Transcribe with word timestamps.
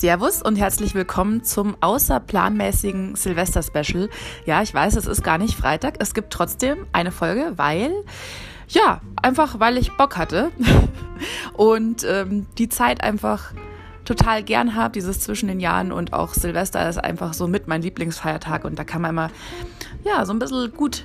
Servus 0.00 0.42
und 0.42 0.56
herzlich 0.56 0.96
willkommen 0.96 1.44
zum 1.44 1.76
außerplanmäßigen 1.80 3.14
Silvester-Special. 3.14 4.10
Ja, 4.44 4.60
ich 4.60 4.74
weiß, 4.74 4.96
es 4.96 5.06
ist 5.06 5.22
gar 5.22 5.38
nicht 5.38 5.54
Freitag. 5.54 5.94
Es 6.00 6.14
gibt 6.14 6.32
trotzdem 6.32 6.78
eine 6.92 7.12
Folge, 7.12 7.52
weil, 7.56 7.92
ja, 8.66 9.00
einfach 9.22 9.60
weil 9.60 9.78
ich 9.78 9.96
Bock 9.96 10.16
hatte 10.16 10.50
und 11.52 12.04
ähm, 12.08 12.46
die 12.58 12.68
Zeit 12.68 13.04
einfach 13.04 13.52
total 14.04 14.42
gern 14.42 14.74
habe, 14.74 14.92
dieses 14.92 15.20
zwischen 15.20 15.46
den 15.46 15.60
Jahren 15.60 15.92
und 15.92 16.12
auch 16.12 16.34
Silvester 16.34 16.88
ist 16.88 16.98
einfach 16.98 17.32
so 17.32 17.46
mit 17.46 17.68
mein 17.68 17.80
Lieblingsfeiertag 17.80 18.64
und 18.64 18.76
da 18.76 18.82
kann 18.82 19.00
man 19.00 19.12
immer, 19.12 19.30
ja, 20.04 20.26
so 20.26 20.32
ein 20.32 20.40
bisschen 20.40 20.72
gut 20.72 21.04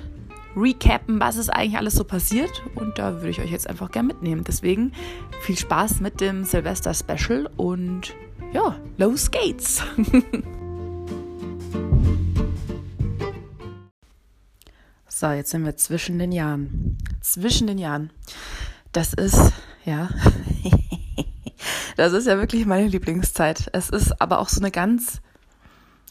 recappen, 0.56 1.20
was 1.20 1.36
ist 1.36 1.48
eigentlich 1.48 1.78
alles 1.78 1.94
so 1.94 2.02
passiert. 2.02 2.50
Und 2.74 2.98
da 2.98 3.14
würde 3.14 3.30
ich 3.30 3.40
euch 3.40 3.52
jetzt 3.52 3.68
einfach 3.70 3.92
gern 3.92 4.08
mitnehmen. 4.08 4.42
Deswegen 4.42 4.92
viel 5.42 5.56
Spaß 5.56 6.00
mit 6.00 6.20
dem 6.20 6.42
Silvester-Special 6.42 7.48
und 7.56 8.14
ja, 8.52 8.76
los 8.96 9.30
geht's. 9.30 9.82
so, 15.08 15.30
jetzt 15.30 15.50
sind 15.50 15.64
wir 15.64 15.76
zwischen 15.76 16.18
den 16.18 16.32
Jahren. 16.32 16.98
Zwischen 17.20 17.66
den 17.66 17.78
Jahren. 17.78 18.10
Das 18.92 19.12
ist, 19.12 19.52
ja, 19.84 20.08
das 21.96 22.12
ist 22.12 22.26
ja 22.26 22.38
wirklich 22.38 22.66
meine 22.66 22.88
Lieblingszeit. 22.88 23.70
Es 23.72 23.90
ist 23.90 24.20
aber 24.20 24.38
auch 24.38 24.48
so 24.48 24.60
eine 24.60 24.70
ganz 24.70 25.20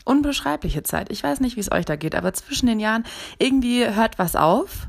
unbeschreibliche 0.06 0.84
Zeit. 0.84 1.12
Ich 1.12 1.24
weiß 1.24 1.40
nicht, 1.40 1.56
wie 1.56 1.62
es 1.62 1.72
euch 1.72 1.86
da 1.86 1.96
geht, 1.96 2.16
aber 2.16 2.34
zwischen 2.34 2.68
den 2.68 2.80
Jahren 2.80 3.04
irgendwie 3.38 3.88
hört 3.88 4.20
was 4.20 4.36
auf, 4.36 4.89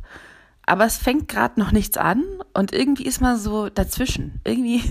aber 0.70 0.84
es 0.84 0.98
fängt 0.98 1.26
gerade 1.26 1.58
noch 1.58 1.72
nichts 1.72 1.96
an 1.96 2.24
und 2.54 2.72
irgendwie 2.72 3.04
ist 3.04 3.20
man 3.20 3.36
so 3.36 3.68
dazwischen. 3.68 4.40
Irgendwie 4.44 4.82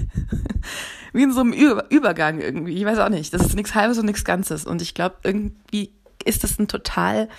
wie 1.14 1.24
in 1.24 1.32
so 1.32 1.40
einem 1.40 1.54
Übergang 1.54 2.42
irgendwie. 2.42 2.74
Ich 2.74 2.84
weiß 2.84 3.00
auch 3.00 3.08
nicht. 3.08 3.34
Das 3.34 3.46
ist 3.46 3.56
nichts 3.56 3.76
Halbes 3.76 3.98
und 3.98 4.06
nichts 4.06 4.26
Ganzes. 4.26 4.66
Und 4.66 4.82
ich 4.82 4.94
glaube, 4.94 5.16
irgendwie 5.24 5.94
ist 6.26 6.44
das 6.44 6.60
ein 6.60 6.68
total. 6.68 7.30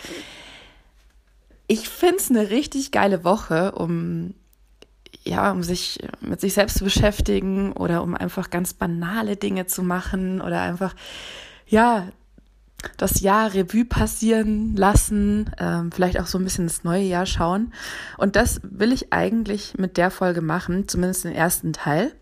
Ich 1.66 1.90
finde 1.90 2.16
es 2.16 2.30
eine 2.30 2.48
richtig 2.48 2.92
geile 2.92 3.24
Woche, 3.24 3.72
um 3.72 4.32
ja, 5.22 5.50
um 5.52 5.62
sich 5.62 5.98
mit 6.22 6.40
sich 6.40 6.54
selbst 6.54 6.78
zu 6.78 6.84
beschäftigen 6.84 7.72
oder 7.74 8.02
um 8.02 8.14
einfach 8.14 8.48
ganz 8.48 8.72
banale 8.72 9.36
Dinge 9.36 9.66
zu 9.66 9.82
machen 9.82 10.40
oder 10.40 10.62
einfach, 10.62 10.94
ja, 11.66 12.08
das 12.96 13.20
Jahr 13.20 13.52
Revue 13.52 13.84
passieren 13.84 14.76
lassen, 14.76 15.50
ähm, 15.58 15.92
vielleicht 15.92 16.18
auch 16.18 16.26
so 16.26 16.38
ein 16.38 16.44
bisschen 16.44 16.66
das 16.66 16.84
neue 16.84 17.02
Jahr 17.02 17.26
schauen. 17.26 17.72
Und 18.16 18.36
das 18.36 18.60
will 18.62 18.92
ich 18.92 19.12
eigentlich 19.12 19.78
mit 19.78 19.96
der 19.96 20.10
Folge 20.10 20.40
machen, 20.40 20.88
zumindest 20.88 21.24
den 21.24 21.32
ersten 21.34 21.72
Teil. 21.72 22.12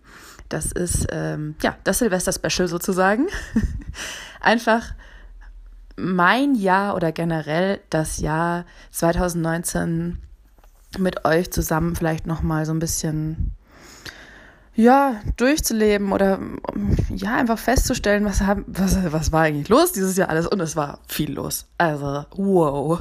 Das 0.49 0.73
ist 0.73 1.07
ähm, 1.11 1.57
ja 1.63 1.77
das 1.85 1.99
Silvester-Special 1.99 2.69
sozusagen. 2.69 3.27
Einfach 4.41 4.95
mein 5.97 6.55
Jahr 6.55 6.95
oder 6.95 7.13
generell 7.13 7.81
das 7.91 8.19
Jahr 8.19 8.65
2019 8.93 10.19
mit 10.97 11.25
euch 11.25 11.53
zusammen 11.53 11.97
vielleicht 11.97 12.27
noch 12.27 12.43
mal 12.43 12.65
so 12.65 12.73
ein 12.73 12.79
bisschen 12.79 13.53
ja, 14.79 15.21
durchzuleben 15.37 16.13
oder 16.13 16.39
ja, 17.13 17.35
einfach 17.35 17.59
festzustellen, 17.59 18.25
was, 18.25 18.43
haben, 18.43 18.65
was, 18.69 18.97
was 19.13 19.33
war 19.33 19.41
eigentlich 19.43 19.69
los 19.69 19.91
dieses 19.91 20.17
Jahr 20.17 20.29
alles. 20.29 20.47
Und 20.47 20.61
es 20.61 20.77
war 20.77 21.01
viel 21.09 21.33
los. 21.33 21.67
Also, 21.79 22.25
wow. 22.37 23.01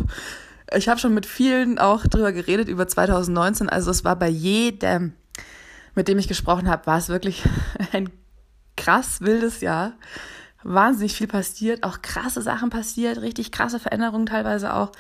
Ich 0.76 0.90
habe 0.90 1.00
schon 1.00 1.14
mit 1.14 1.28
vielen 1.28 1.78
auch 1.78 2.08
drüber 2.08 2.32
geredet, 2.32 2.68
über 2.68 2.88
2019. 2.88 3.70
Also 3.70 3.92
es 3.92 4.04
war 4.04 4.16
bei 4.16 4.28
jedem, 4.28 5.14
mit 5.94 6.08
dem 6.08 6.18
ich 6.18 6.28
gesprochen 6.28 6.68
habe, 6.68 6.88
war 6.88 6.98
es 6.98 7.10
wirklich 7.10 7.44
ein 7.92 8.10
krass 8.76 9.22
wildes 9.22 9.62
Jahr. 9.62 9.94
Wahnsinnig 10.64 11.14
viel 11.14 11.28
passiert, 11.28 11.84
auch 11.84 12.02
krasse 12.02 12.42
Sachen 12.42 12.72
passiert, 12.72 13.22
richtig 13.22 13.52
krasse 13.52 13.78
Veränderungen 13.78 14.26
teilweise 14.26 14.74
auch. 14.74 14.94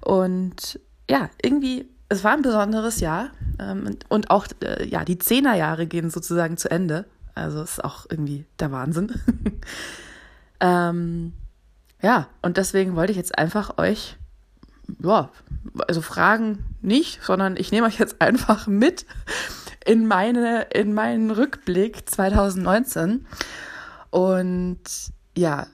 Und 0.00 0.80
ja, 1.08 1.30
irgendwie 1.40 1.88
es 2.08 2.24
war 2.24 2.32
ein 2.32 2.42
besonderes 2.42 3.00
Jahr 3.00 3.30
ähm, 3.58 3.96
und 4.08 4.30
auch 4.30 4.46
äh, 4.62 4.86
ja 4.86 5.04
die 5.04 5.18
Zehnerjahre 5.18 5.86
gehen 5.86 6.10
sozusagen 6.10 6.56
zu 6.56 6.70
Ende. 6.70 7.04
Also 7.34 7.62
ist 7.62 7.84
auch 7.84 8.06
irgendwie 8.10 8.44
der 8.58 8.72
Wahnsinn. 8.72 9.14
ähm, 10.60 11.32
ja, 12.02 12.28
und 12.42 12.56
deswegen 12.56 12.96
wollte 12.96 13.12
ich 13.12 13.16
jetzt 13.16 13.38
einfach 13.38 13.78
euch, 13.78 14.16
ja, 15.00 15.30
also 15.86 16.00
Fragen 16.00 16.64
nicht, 16.80 17.22
sondern 17.22 17.56
ich 17.56 17.72
nehme 17.72 17.86
euch 17.86 17.98
jetzt 17.98 18.20
einfach 18.20 18.66
mit 18.66 19.06
in 19.84 20.06
meine, 20.06 20.62
in 20.72 20.94
meinen 20.94 21.30
Rückblick 21.30 22.08
2019. 22.08 23.26
Und 24.10 24.80
ja, 25.36 25.66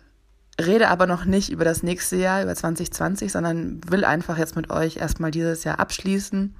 rede 0.60 0.88
aber 0.88 1.06
noch 1.06 1.24
nicht 1.24 1.50
über 1.50 1.64
das 1.64 1.82
nächste 1.82 2.16
Jahr, 2.16 2.42
über 2.42 2.54
2020, 2.54 3.32
sondern 3.32 3.80
will 3.88 4.04
einfach 4.04 4.38
jetzt 4.38 4.56
mit 4.56 4.70
euch 4.70 4.96
erstmal 4.96 5.30
dieses 5.30 5.64
Jahr 5.64 5.80
abschließen. 5.80 6.54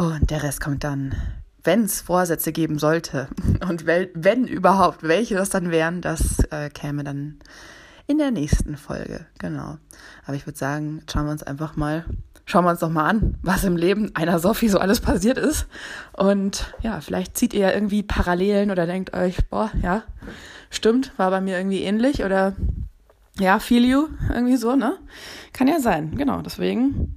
Und 0.00 0.30
der 0.30 0.42
Rest 0.42 0.62
kommt 0.62 0.82
dann, 0.82 1.14
wenn 1.62 1.84
es 1.84 2.00
Vorsätze 2.00 2.52
geben 2.52 2.78
sollte 2.78 3.28
und 3.68 3.84
wenn 3.84 4.46
überhaupt, 4.46 5.02
welche 5.02 5.34
das 5.34 5.50
dann 5.50 5.70
wären, 5.70 6.00
das 6.00 6.38
äh, 6.50 6.70
käme 6.70 7.04
dann 7.04 7.38
in 8.06 8.16
der 8.16 8.30
nächsten 8.30 8.78
Folge. 8.78 9.26
Genau. 9.38 9.76
Aber 10.24 10.36
ich 10.36 10.46
würde 10.46 10.58
sagen, 10.58 11.02
schauen 11.06 11.26
wir 11.26 11.32
uns 11.32 11.42
einfach 11.42 11.76
mal, 11.76 12.06
schauen 12.46 12.64
wir 12.64 12.70
uns 12.70 12.80
doch 12.80 12.88
mal 12.88 13.10
an, 13.10 13.36
was 13.42 13.64
im 13.64 13.76
Leben 13.76 14.16
einer 14.16 14.38
Sophie 14.38 14.70
so 14.70 14.78
alles 14.78 15.00
passiert 15.00 15.36
ist. 15.36 15.66
Und 16.14 16.72
ja, 16.80 17.02
vielleicht 17.02 17.36
zieht 17.36 17.52
ihr 17.52 17.74
irgendwie 17.74 18.02
Parallelen 18.02 18.70
oder 18.70 18.86
denkt 18.86 19.12
euch, 19.12 19.50
boah, 19.50 19.70
ja, 19.82 20.04
stimmt, 20.70 21.12
war 21.18 21.28
bei 21.28 21.42
mir 21.42 21.58
irgendwie 21.58 21.82
ähnlich 21.82 22.24
oder 22.24 22.56
ja, 23.38 23.58
feel 23.58 23.84
you, 23.84 24.08
irgendwie 24.30 24.56
so, 24.56 24.76
ne? 24.76 24.96
Kann 25.52 25.68
ja 25.68 25.78
sein, 25.78 26.16
genau. 26.16 26.40
Deswegen 26.40 27.16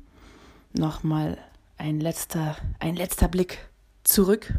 nochmal 0.73 1.37
ein 1.83 1.99
letzter, 1.99 2.55
ein 2.79 2.95
letzter 2.95 3.27
Blick 3.27 3.59
zurück. 4.03 4.53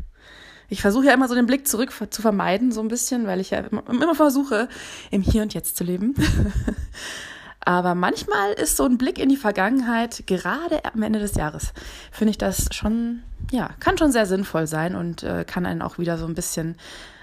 Ich 0.68 0.82
versuche 0.82 1.06
ja 1.06 1.14
immer 1.14 1.26
so 1.26 1.34
den 1.34 1.46
Blick 1.46 1.66
zurück 1.66 1.90
zu 2.10 2.22
vermeiden, 2.22 2.70
so 2.70 2.80
ein 2.80 2.88
bisschen, 2.88 3.26
weil 3.26 3.40
ich 3.40 3.50
ja 3.50 3.60
immer 3.60 4.14
versuche, 4.14 4.68
im 5.10 5.22
Hier 5.22 5.42
und 5.42 5.54
Jetzt 5.54 5.76
zu 5.76 5.84
leben. 5.84 6.14
Aber 7.60 7.94
manchmal 7.94 8.52
ist 8.52 8.76
so 8.76 8.84
ein 8.84 8.98
Blick 8.98 9.18
in 9.18 9.30
die 9.30 9.38
Vergangenheit, 9.38 10.26
gerade 10.26 10.84
am 10.84 11.02
Ende 11.02 11.18
des 11.18 11.34
Jahres, 11.34 11.72
finde 12.12 12.32
ich 12.32 12.38
das 12.38 12.68
schon, 12.72 13.22
ja, 13.50 13.70
kann 13.80 13.96
schon 13.96 14.12
sehr 14.12 14.26
sinnvoll 14.26 14.66
sein 14.66 14.94
und 14.94 15.22
äh, 15.22 15.46
kann 15.46 15.64
einen 15.64 15.80
auch 15.80 15.96
wieder 15.96 16.18
so 16.18 16.26
ein 16.26 16.34
bisschen 16.34 16.76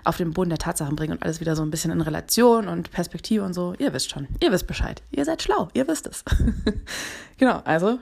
auf 0.04 0.18
den 0.18 0.34
Boden 0.34 0.50
der 0.50 0.58
Tatsachen 0.58 0.96
bringen 0.96 1.14
und 1.14 1.22
alles 1.22 1.42
wieder 1.42 1.56
so 1.56 1.62
ein 1.62 1.70
bisschen 1.70 1.92
in 1.92 2.02
Relation 2.02 2.68
und 2.68 2.90
Perspektive 2.90 3.44
und 3.44 3.54
so. 3.54 3.76
Ihr 3.78 3.94
wisst 3.94 4.10
schon, 4.10 4.28
ihr 4.40 4.52
wisst 4.52 4.66
Bescheid. 4.66 5.04
Ihr 5.12 5.26
seid 5.26 5.44
schlau, 5.44 5.68
ihr 5.76 5.88
wisst 5.88 6.08
es. 6.08 6.24
genau, 7.38 7.62
also 7.66 8.00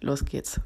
los 0.00 0.24
geht's. 0.24 0.60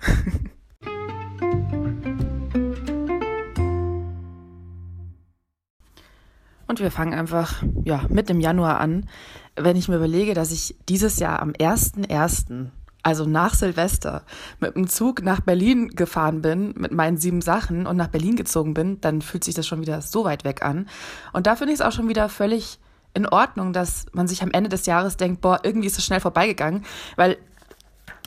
Und 6.70 6.78
wir 6.78 6.92
fangen 6.92 7.14
einfach 7.14 7.64
ja, 7.84 8.04
mit 8.08 8.28
dem 8.28 8.38
Januar 8.38 8.78
an. 8.78 9.08
Wenn 9.56 9.76
ich 9.76 9.88
mir 9.88 9.96
überlege, 9.96 10.34
dass 10.34 10.52
ich 10.52 10.76
dieses 10.88 11.18
Jahr 11.18 11.42
am 11.42 11.50
1.1., 11.50 12.68
also 13.02 13.24
nach 13.24 13.54
Silvester, 13.54 14.22
mit 14.60 14.76
dem 14.76 14.86
Zug 14.86 15.22
nach 15.22 15.40
Berlin 15.40 15.88
gefahren 15.88 16.42
bin, 16.42 16.74
mit 16.76 16.92
meinen 16.92 17.16
sieben 17.16 17.40
Sachen 17.40 17.86
und 17.86 17.96
nach 17.96 18.06
Berlin 18.06 18.36
gezogen 18.36 18.74
bin, 18.74 19.00
dann 19.00 19.20
fühlt 19.20 19.42
sich 19.42 19.54
das 19.54 19.66
schon 19.66 19.80
wieder 19.80 20.00
so 20.00 20.24
weit 20.24 20.44
weg 20.44 20.62
an. 20.62 20.88
Und 21.32 21.48
da 21.48 21.56
finde 21.56 21.72
ich 21.72 21.80
es 21.80 21.84
auch 21.84 21.90
schon 21.92 22.08
wieder 22.08 22.28
völlig 22.28 22.78
in 23.14 23.26
Ordnung, 23.26 23.72
dass 23.72 24.06
man 24.12 24.28
sich 24.28 24.42
am 24.42 24.52
Ende 24.52 24.68
des 24.68 24.86
Jahres 24.86 25.16
denkt, 25.16 25.40
boah, 25.40 25.60
irgendwie 25.64 25.88
ist 25.88 25.98
es 25.98 26.04
schnell 26.04 26.20
vorbeigegangen. 26.20 26.84
Weil, 27.16 27.38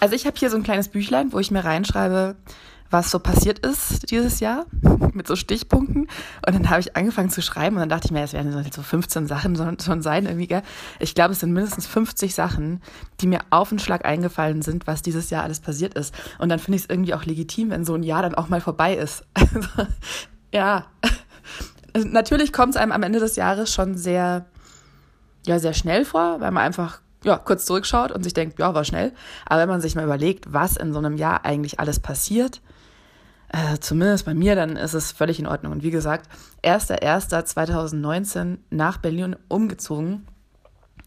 also 0.04 0.16
ich 0.16 0.26
habe 0.26 0.38
hier 0.38 0.50
so 0.50 0.58
ein 0.58 0.64
kleines 0.64 0.90
Büchlein, 0.90 1.32
wo 1.32 1.40
ich 1.40 1.50
mir 1.50 1.64
reinschreibe, 1.64 2.36
was 2.90 3.10
so 3.10 3.20
passiert 3.20 3.60
ist 3.60 4.12
dieses 4.12 4.42
Jahr 4.42 4.66
mit 5.14 5.28
so 5.28 5.38
Stichpunkten. 5.38 6.10
Und 6.46 6.54
dann 6.54 6.70
habe 6.70 6.82
ich 6.82 6.98
angefangen 6.98 7.30
zu 7.30 7.42
schreiben 7.42 7.78
und 7.78 7.80
dann 7.80 7.88
dachte 7.88 8.08
ich 8.08 8.12
mir, 8.12 8.22
es 8.22 8.34
werden 8.34 8.52
so 8.70 8.82
15 8.82 9.28
Sachen 9.28 9.56
schon 9.82 10.02
sein 10.02 10.26
irgendwie. 10.26 10.48
Gell? 10.48 10.62
Ich 11.00 11.16
glaube, 11.16 11.32
es 11.32 11.40
sind 11.40 11.54
mindestens 11.54 11.88
50 11.88 12.36
Sachen, 12.36 12.82
die 13.22 13.28
mir 13.28 13.40
auf 13.50 13.70
den 13.70 13.80
Schlag 13.80 14.04
eingefallen 14.04 14.62
sind, 14.62 14.88
was 14.88 15.04
dieses 15.04 15.30
Jahr 15.30 15.44
alles 15.44 15.62
passiert 15.62 15.94
ist. 15.94 16.14
Und 16.38 16.50
dann 16.50 16.60
finde 16.60 16.76
ich 16.76 16.84
es 16.84 16.90
irgendwie 16.90 17.14
auch 17.14 17.24
legitim, 17.24 17.70
wenn 17.70 17.86
so 17.86 17.96
ein 17.96 18.04
Jahr 18.04 18.24
dann 18.24 18.36
auch 18.36 18.50
mal 18.50 18.60
vorbei 18.60 18.96
ist. 18.96 19.24
Also, 19.54 19.88
ja, 20.52 20.86
natürlich 21.98 22.52
kommt 22.52 22.76
es 22.76 22.82
einem 22.82 22.92
am 22.92 23.04
Ende 23.04 23.20
des 23.20 23.38
Jahres 23.38 23.74
schon 23.74 23.96
sehr, 23.96 24.48
ja, 25.46 25.60
sehr 25.60 25.74
schnell 25.74 26.04
vor, 26.04 26.42
weil 26.42 26.52
man 26.52 26.64
einfach 26.64 27.00
ja, 27.24 27.38
kurz 27.38 27.66
zurückschaut 27.66 28.12
und 28.12 28.24
sich 28.24 28.34
denkt, 28.34 28.60
ja, 28.60 28.74
war 28.74 28.84
schnell. 28.84 29.14
Aber 29.46 29.62
wenn 29.62 29.70
man 29.70 29.82
sich 29.82 29.96
mal 29.96 30.04
überlegt, 30.04 30.52
was 30.52 30.78
in 30.78 30.94
so 30.94 31.00
einem 31.00 31.18
Jahr 31.18 31.46
eigentlich 31.46 31.80
alles 31.80 32.00
passiert, 32.00 32.62
äh, 33.50 33.78
zumindest 33.80 34.26
bei 34.26 34.34
mir, 34.34 34.56
dann 34.56 34.76
ist 34.76 34.94
es 34.94 35.12
völlig 35.12 35.40
in 35.40 35.48
Ordnung. 35.48 35.72
Und 35.74 35.84
wie 35.84 35.92
gesagt, 35.92 36.30
1.1.2019 36.64 38.58
nach 38.72 38.98
Berlin 38.98 39.36
umgezogen. 39.48 40.26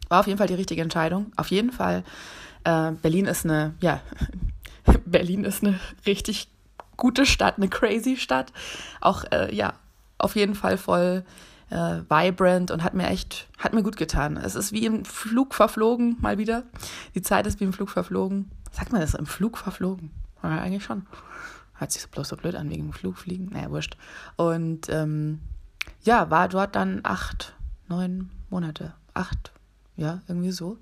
War 0.09 0.21
auf 0.21 0.27
jeden 0.27 0.39
Fall 0.39 0.47
die 0.47 0.55
richtige 0.55 0.83
Entscheidung. 0.83 1.33
Auf 1.37 1.51
jeden 1.51 1.73
Fall. 1.73 2.05
Äh, 2.65 2.93
Berlin 2.93 3.27
ist 3.27 3.45
eine, 3.45 3.75
ja, 3.81 4.01
Berlin 5.05 5.45
ist 5.45 5.65
eine 5.65 5.81
richtig 6.07 6.49
gute 6.97 7.27
Stadt, 7.27 7.57
eine 7.57 7.69
crazy 7.69 8.17
Stadt. 8.17 8.53
Auch, 9.01 9.25
äh, 9.33 9.53
ja, 9.55 9.75
auf 10.19 10.37
jeden 10.37 10.55
Fall 10.55 10.79
voll 10.79 11.25
äh, 11.71 12.03
vibrant 12.09 12.71
und 12.71 12.83
hat 12.83 12.95
mir 12.95 13.09
echt, 13.09 13.49
hat 13.59 13.75
mir 13.75 13.83
gut 13.83 13.97
getan. 13.97 14.37
Es 14.37 14.55
ist 14.55 14.73
wie 14.73 14.87
im 14.87 15.05
Flug 15.05 15.55
verflogen, 15.55 16.17
mal 16.21 16.39
wieder. 16.39 16.65
Die 17.15 17.23
Zeit 17.23 17.47
ist 17.47 17.61
wie 17.61 17.65
im 17.65 17.73
Flug 17.73 17.91
verflogen. 17.91 18.51
Sagt 18.71 18.93
man 18.93 19.01
das, 19.01 19.15
im 19.15 19.27
Flug 19.27 19.59
verflogen? 19.59 20.11
Ja, 20.43 20.61
eigentlich 20.61 20.85
schon. 20.85 21.07
Hört 21.75 21.93
sich 21.93 22.07
bloß 22.09 22.29
so 22.29 22.37
blöd 22.37 22.55
an 22.55 22.71
wegen 22.71 22.93
Flugfliegen. 22.93 23.51
Naja, 23.53 23.71
wurscht. 23.71 23.97
Und 24.37 24.89
ähm, 24.89 25.41
ja, 26.03 26.31
war 26.31 26.49
dort 26.49 26.77
dann 26.77 27.01
acht, 27.03 27.55
neun 27.89 28.31
Monate. 28.49 28.95
Acht, 29.15 29.53
ja, 29.97 30.21
irgendwie 30.29 30.53
so. 30.53 30.79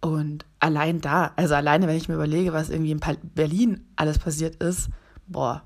Und 0.00 0.44
allein 0.60 1.00
da, 1.00 1.32
also 1.36 1.54
alleine, 1.54 1.88
wenn 1.88 1.96
ich 1.96 2.08
mir 2.08 2.14
überlege, 2.14 2.52
was 2.52 2.70
irgendwie 2.70 2.92
in 2.92 3.00
Berlin 3.34 3.84
alles 3.96 4.18
passiert 4.18 4.56
ist, 4.56 4.90
boah, 5.26 5.62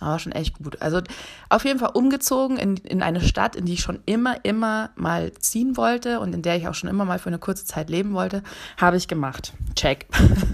aber 0.00 0.18
schon 0.18 0.32
echt 0.32 0.58
gut. 0.58 0.80
Also 0.80 1.00
auf 1.48 1.64
jeden 1.64 1.78
Fall 1.78 1.90
umgezogen 1.94 2.56
in, 2.56 2.76
in 2.78 3.02
eine 3.02 3.20
Stadt, 3.20 3.56
in 3.56 3.66
die 3.66 3.74
ich 3.74 3.80
schon 3.80 4.00
immer, 4.06 4.44
immer 4.44 4.90
mal 4.96 5.32
ziehen 5.34 5.76
wollte 5.76 6.20
und 6.20 6.34
in 6.34 6.42
der 6.42 6.56
ich 6.56 6.68
auch 6.68 6.74
schon 6.74 6.90
immer 6.90 7.04
mal 7.04 7.18
für 7.18 7.28
eine 7.28 7.38
kurze 7.38 7.64
Zeit 7.64 7.90
leben 7.90 8.12
wollte, 8.14 8.42
habe 8.76 8.96
ich 8.96 9.08
gemacht. 9.08 9.52
Check. 9.74 10.06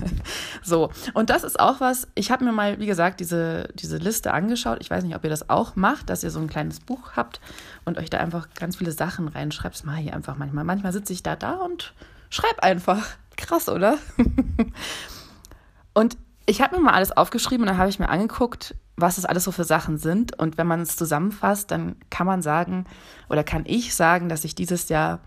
so, 0.63 0.91
und 1.15 1.31
das 1.31 1.45
ist 1.45 1.59
auch 1.61 1.81
was, 1.81 2.09
ich 2.15 2.31
habe 2.31 2.45
mir 2.45 2.53
mal, 2.53 2.79
wie 2.79 2.87
gesagt, 2.87 3.21
diese, 3.21 3.69
diese 3.75 3.99
Liste 3.99 4.33
angeschaut. 4.33 4.79
Ich 4.81 4.91
weiß 4.91 5.05
nicht, 5.05 5.17
ob 5.17 5.25
ihr 5.25 5.31
das 5.31 5.49
auch 5.49 5.77
macht, 5.77 6.11
dass 6.11 6.23
ihr 6.25 6.31
so 6.31 6.41
ein 6.41 6.49
kleines 6.49 6.81
Buch 6.81 7.13
habt 7.17 7.41
und 7.85 7.99
euch 7.99 8.11
da 8.11 8.19
einfach 8.19 8.49
ganz 8.55 8.77
viele 8.77 8.93
Sachen 8.93 9.29
reinschreibt. 9.29 9.77
Das 9.77 9.85
mache 9.85 10.01
ich 10.01 10.13
einfach 10.13 10.37
manchmal. 10.37 10.65
Manchmal 10.65 10.93
sitze 10.93 11.13
ich 11.13 11.23
da 11.23 11.37
da 11.37 11.55
und 11.55 11.95
schreibe 12.31 12.63
einfach. 12.63 13.07
Krass, 13.37 13.69
oder? 13.69 13.99
und 15.95 16.17
ich 16.47 16.61
habe 16.61 16.77
mir 16.77 16.83
mal 16.83 16.95
alles 16.95 17.13
aufgeschrieben 17.13 17.65
und 17.65 17.69
dann 17.69 17.79
habe 17.79 17.91
ich 17.91 17.99
mir 17.99 18.09
angeguckt, 18.09 18.75
was 18.97 19.17
das 19.17 19.25
alles 19.25 19.45
so 19.45 19.53
für 19.53 19.65
Sachen 19.65 19.99
sind. 19.99 20.39
Und 20.39 20.59
wenn 20.59 20.67
man 20.67 20.81
es 20.81 20.97
zusammenfasst, 20.97 21.71
dann 21.71 21.97
kann 22.11 22.27
man 22.27 22.43
sagen, 22.43 22.87
oder 23.29 23.45
kann 23.45 23.65
ich 23.67 23.95
sagen, 23.95 24.29
dass 24.29 24.45
ich 24.45 24.55
dieses 24.55 24.89
Jahr, 24.89 25.21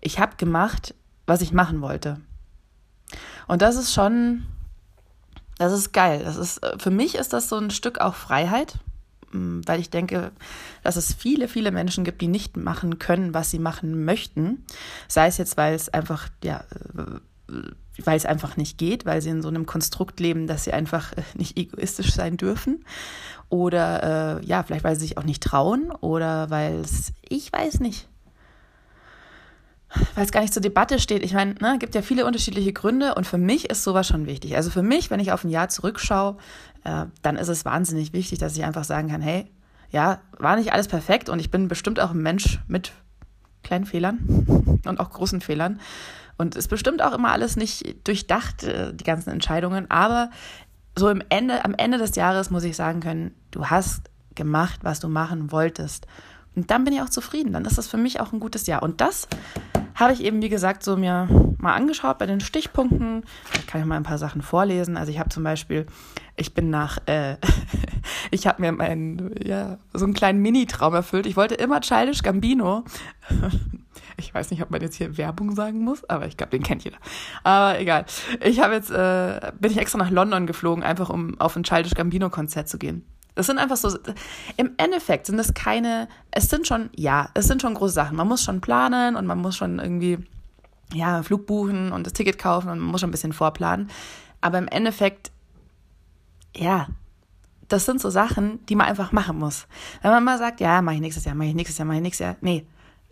ich 0.00 0.18
habe 0.18 0.36
gemacht, 0.36 0.94
was 1.26 1.40
ich 1.40 1.52
machen 1.52 1.80
wollte. 1.80 2.20
Und 3.48 3.62
das 3.62 3.76
ist 3.76 3.92
schon, 3.92 4.44
das 5.58 5.72
ist 5.72 5.92
geil. 5.92 6.22
Das 6.24 6.36
ist, 6.36 6.60
für 6.78 6.90
mich 6.90 7.16
ist 7.16 7.32
das 7.32 7.48
so 7.48 7.56
ein 7.56 7.70
Stück 7.70 8.00
auch 8.00 8.14
Freiheit, 8.14 8.78
mm, 9.32 9.60
weil 9.66 9.80
ich 9.80 9.90
denke, 9.90 10.32
dass 10.82 10.96
es 10.96 11.12
viele, 11.14 11.48
viele 11.48 11.72
Menschen 11.72 12.04
gibt, 12.04 12.20
die 12.20 12.28
nicht 12.28 12.56
machen 12.56 12.98
können, 12.98 13.34
was 13.34 13.50
sie 13.50 13.58
machen 13.58 14.04
möchten. 14.04 14.64
Sei 15.08 15.26
es 15.26 15.38
jetzt, 15.38 15.56
weil 15.56 15.74
es 15.74 15.88
einfach, 15.88 16.28
ja, 16.42 16.64
weil 17.46 18.16
es 18.16 18.26
einfach 18.26 18.56
nicht 18.56 18.78
geht, 18.78 19.06
weil 19.06 19.22
sie 19.22 19.30
in 19.30 19.42
so 19.42 19.48
einem 19.48 19.66
Konstrukt 19.66 20.18
leben, 20.20 20.46
dass 20.46 20.64
sie 20.64 20.72
einfach 20.72 21.12
äh, 21.12 21.22
nicht 21.34 21.56
egoistisch 21.56 22.12
sein 22.12 22.36
dürfen. 22.36 22.84
Oder 23.48 24.40
äh, 24.40 24.46
ja, 24.46 24.62
vielleicht 24.62 24.84
weil 24.84 24.96
sie 24.96 25.06
sich 25.06 25.18
auch 25.18 25.24
nicht 25.24 25.42
trauen 25.42 25.90
oder 26.00 26.50
weil 26.50 26.76
es, 26.76 27.12
ich 27.28 27.52
weiß 27.52 27.80
nicht, 27.80 28.08
weil 30.14 30.24
es 30.24 30.32
gar 30.32 30.40
nicht 30.40 30.52
zur 30.52 30.62
Debatte 30.62 30.98
steht. 30.98 31.22
Ich 31.22 31.34
meine, 31.34 31.54
ne, 31.54 31.76
gibt 31.78 31.94
ja 31.94 32.02
viele 32.02 32.26
unterschiedliche 32.26 32.72
Gründe 32.72 33.14
und 33.14 33.26
für 33.26 33.38
mich 33.38 33.70
ist 33.70 33.84
sowas 33.84 34.08
schon 34.08 34.26
wichtig. 34.26 34.56
Also 34.56 34.70
für 34.70 34.82
mich, 34.82 35.10
wenn 35.10 35.20
ich 35.20 35.32
auf 35.32 35.44
ein 35.44 35.50
Jahr 35.50 35.68
zurückschaue, 35.68 36.36
äh, 36.84 37.06
dann 37.22 37.36
ist 37.36 37.48
es 37.48 37.64
wahnsinnig 37.64 38.12
wichtig, 38.12 38.38
dass 38.38 38.56
ich 38.56 38.64
einfach 38.64 38.84
sagen 38.84 39.08
kann, 39.08 39.20
hey, 39.20 39.46
ja, 39.90 40.20
war 40.38 40.56
nicht 40.56 40.72
alles 40.72 40.88
perfekt 40.88 41.28
und 41.28 41.38
ich 41.38 41.50
bin 41.50 41.68
bestimmt 41.68 42.00
auch 42.00 42.10
ein 42.10 42.22
Mensch 42.22 42.60
mit 42.66 42.92
kleinen 43.62 43.86
Fehlern 43.86 44.80
und 44.84 44.98
auch 44.98 45.10
großen 45.10 45.40
Fehlern. 45.40 45.80
Und 46.36 46.56
ist 46.56 46.68
bestimmt 46.68 47.02
auch 47.02 47.12
immer 47.12 47.32
alles 47.32 47.56
nicht 47.56 48.06
durchdacht, 48.06 48.64
äh, 48.64 48.92
die 48.92 49.04
ganzen 49.04 49.30
Entscheidungen. 49.30 49.90
Aber 49.90 50.30
so 50.96 51.08
im 51.08 51.22
Ende, 51.28 51.64
am 51.64 51.74
Ende 51.74 51.98
des 51.98 52.16
Jahres 52.16 52.50
muss 52.50 52.64
ich 52.64 52.76
sagen 52.76 53.00
können, 53.00 53.34
du 53.50 53.66
hast 53.66 54.10
gemacht, 54.34 54.80
was 54.82 55.00
du 55.00 55.08
machen 55.08 55.52
wolltest. 55.52 56.06
Und 56.56 56.70
dann 56.70 56.84
bin 56.84 56.92
ich 56.92 57.02
auch 57.02 57.08
zufrieden. 57.08 57.52
Dann 57.52 57.64
ist 57.64 57.78
das 57.78 57.88
für 57.88 57.96
mich 57.96 58.20
auch 58.20 58.32
ein 58.32 58.40
gutes 58.40 58.66
Jahr. 58.66 58.82
Und 58.82 59.00
das 59.00 59.28
habe 59.94 60.12
ich 60.12 60.22
eben, 60.22 60.42
wie 60.42 60.48
gesagt, 60.48 60.82
so 60.82 60.96
mir 60.96 61.28
mal 61.58 61.74
angeschaut 61.74 62.18
bei 62.18 62.26
den 62.26 62.40
Stichpunkten. 62.40 63.22
Da 63.52 63.60
kann 63.66 63.80
ich 63.80 63.86
mal 63.86 63.96
ein 63.96 64.02
paar 64.02 64.18
Sachen 64.18 64.42
vorlesen. 64.42 64.96
Also 64.96 65.10
ich 65.10 65.18
habe 65.18 65.30
zum 65.30 65.44
Beispiel, 65.44 65.86
ich 66.36 66.54
bin 66.54 66.70
nach, 66.70 66.98
äh, 67.06 67.36
ich 68.30 68.46
habe 68.46 68.60
mir 68.60 68.72
meinen, 68.72 69.34
ja, 69.44 69.78
so 69.92 70.04
einen 70.04 70.14
kleinen 70.14 70.40
Mini-Traum 70.40 70.94
erfüllt. 70.94 71.26
Ich 71.26 71.36
wollte 71.36 71.54
immer 71.54 71.80
Childish 71.80 72.22
Gambino 72.22 72.84
ich 74.16 74.32
weiß 74.32 74.50
nicht, 74.50 74.62
ob 74.62 74.70
man 74.70 74.80
jetzt 74.80 74.96
hier 74.96 75.16
Werbung 75.16 75.54
sagen 75.54 75.80
muss, 75.80 76.08
aber 76.08 76.26
ich 76.26 76.36
glaube, 76.36 76.50
den 76.50 76.62
kennt 76.62 76.84
jeder. 76.84 76.98
Aber 77.42 77.78
egal. 77.80 78.04
Ich 78.40 78.60
habe 78.60 78.74
jetzt, 78.74 78.90
äh, 78.90 79.52
bin 79.58 79.70
ich 79.70 79.78
extra 79.78 79.98
nach 79.98 80.10
London 80.10 80.46
geflogen, 80.46 80.84
einfach 80.84 81.10
um 81.10 81.38
auf 81.40 81.56
ein 81.56 81.64
Childish 81.64 81.94
Gambino 81.94 82.30
Konzert 82.30 82.68
zu 82.68 82.78
gehen. 82.78 83.04
Das 83.34 83.46
sind 83.46 83.58
einfach 83.58 83.76
so, 83.76 83.96
im 84.56 84.72
Endeffekt 84.76 85.26
sind 85.26 85.38
das 85.38 85.54
keine, 85.54 86.08
es 86.30 86.48
sind 86.48 86.68
schon, 86.68 86.90
ja, 86.94 87.30
es 87.34 87.46
sind 87.46 87.62
schon 87.62 87.74
große 87.74 87.94
Sachen. 87.94 88.16
Man 88.16 88.28
muss 88.28 88.42
schon 88.42 88.60
planen 88.60 89.16
und 89.16 89.26
man 89.26 89.38
muss 89.38 89.56
schon 89.56 89.80
irgendwie, 89.80 90.18
ja, 90.92 91.22
Flug 91.22 91.46
buchen 91.46 91.90
und 91.90 92.06
das 92.06 92.12
Ticket 92.12 92.38
kaufen 92.38 92.68
und 92.68 92.78
man 92.78 92.88
muss 92.90 93.00
schon 93.00 93.08
ein 93.08 93.12
bisschen 93.12 93.32
vorplanen. 93.32 93.90
Aber 94.40 94.58
im 94.58 94.68
Endeffekt, 94.68 95.32
ja, 96.56 96.86
das 97.68 97.86
sind 97.86 98.00
so 98.00 98.10
Sachen, 98.10 98.64
die 98.66 98.76
man 98.76 98.86
einfach 98.86 99.10
machen 99.10 99.38
muss. 99.38 99.66
Wenn 100.02 100.12
man 100.12 100.22
mal 100.22 100.38
sagt, 100.38 100.60
ja, 100.60 100.80
mache 100.82 100.96
ich 100.96 101.00
nächstes 101.00 101.24
Jahr, 101.24 101.34
mache 101.34 101.48
ich 101.48 101.54
nächstes 101.54 101.78
Jahr, 101.78 101.86
mache 101.86 101.96
ich 101.96 102.02
nächstes 102.02 102.24
Jahr. 102.24 102.36
Nee, 102.40 102.66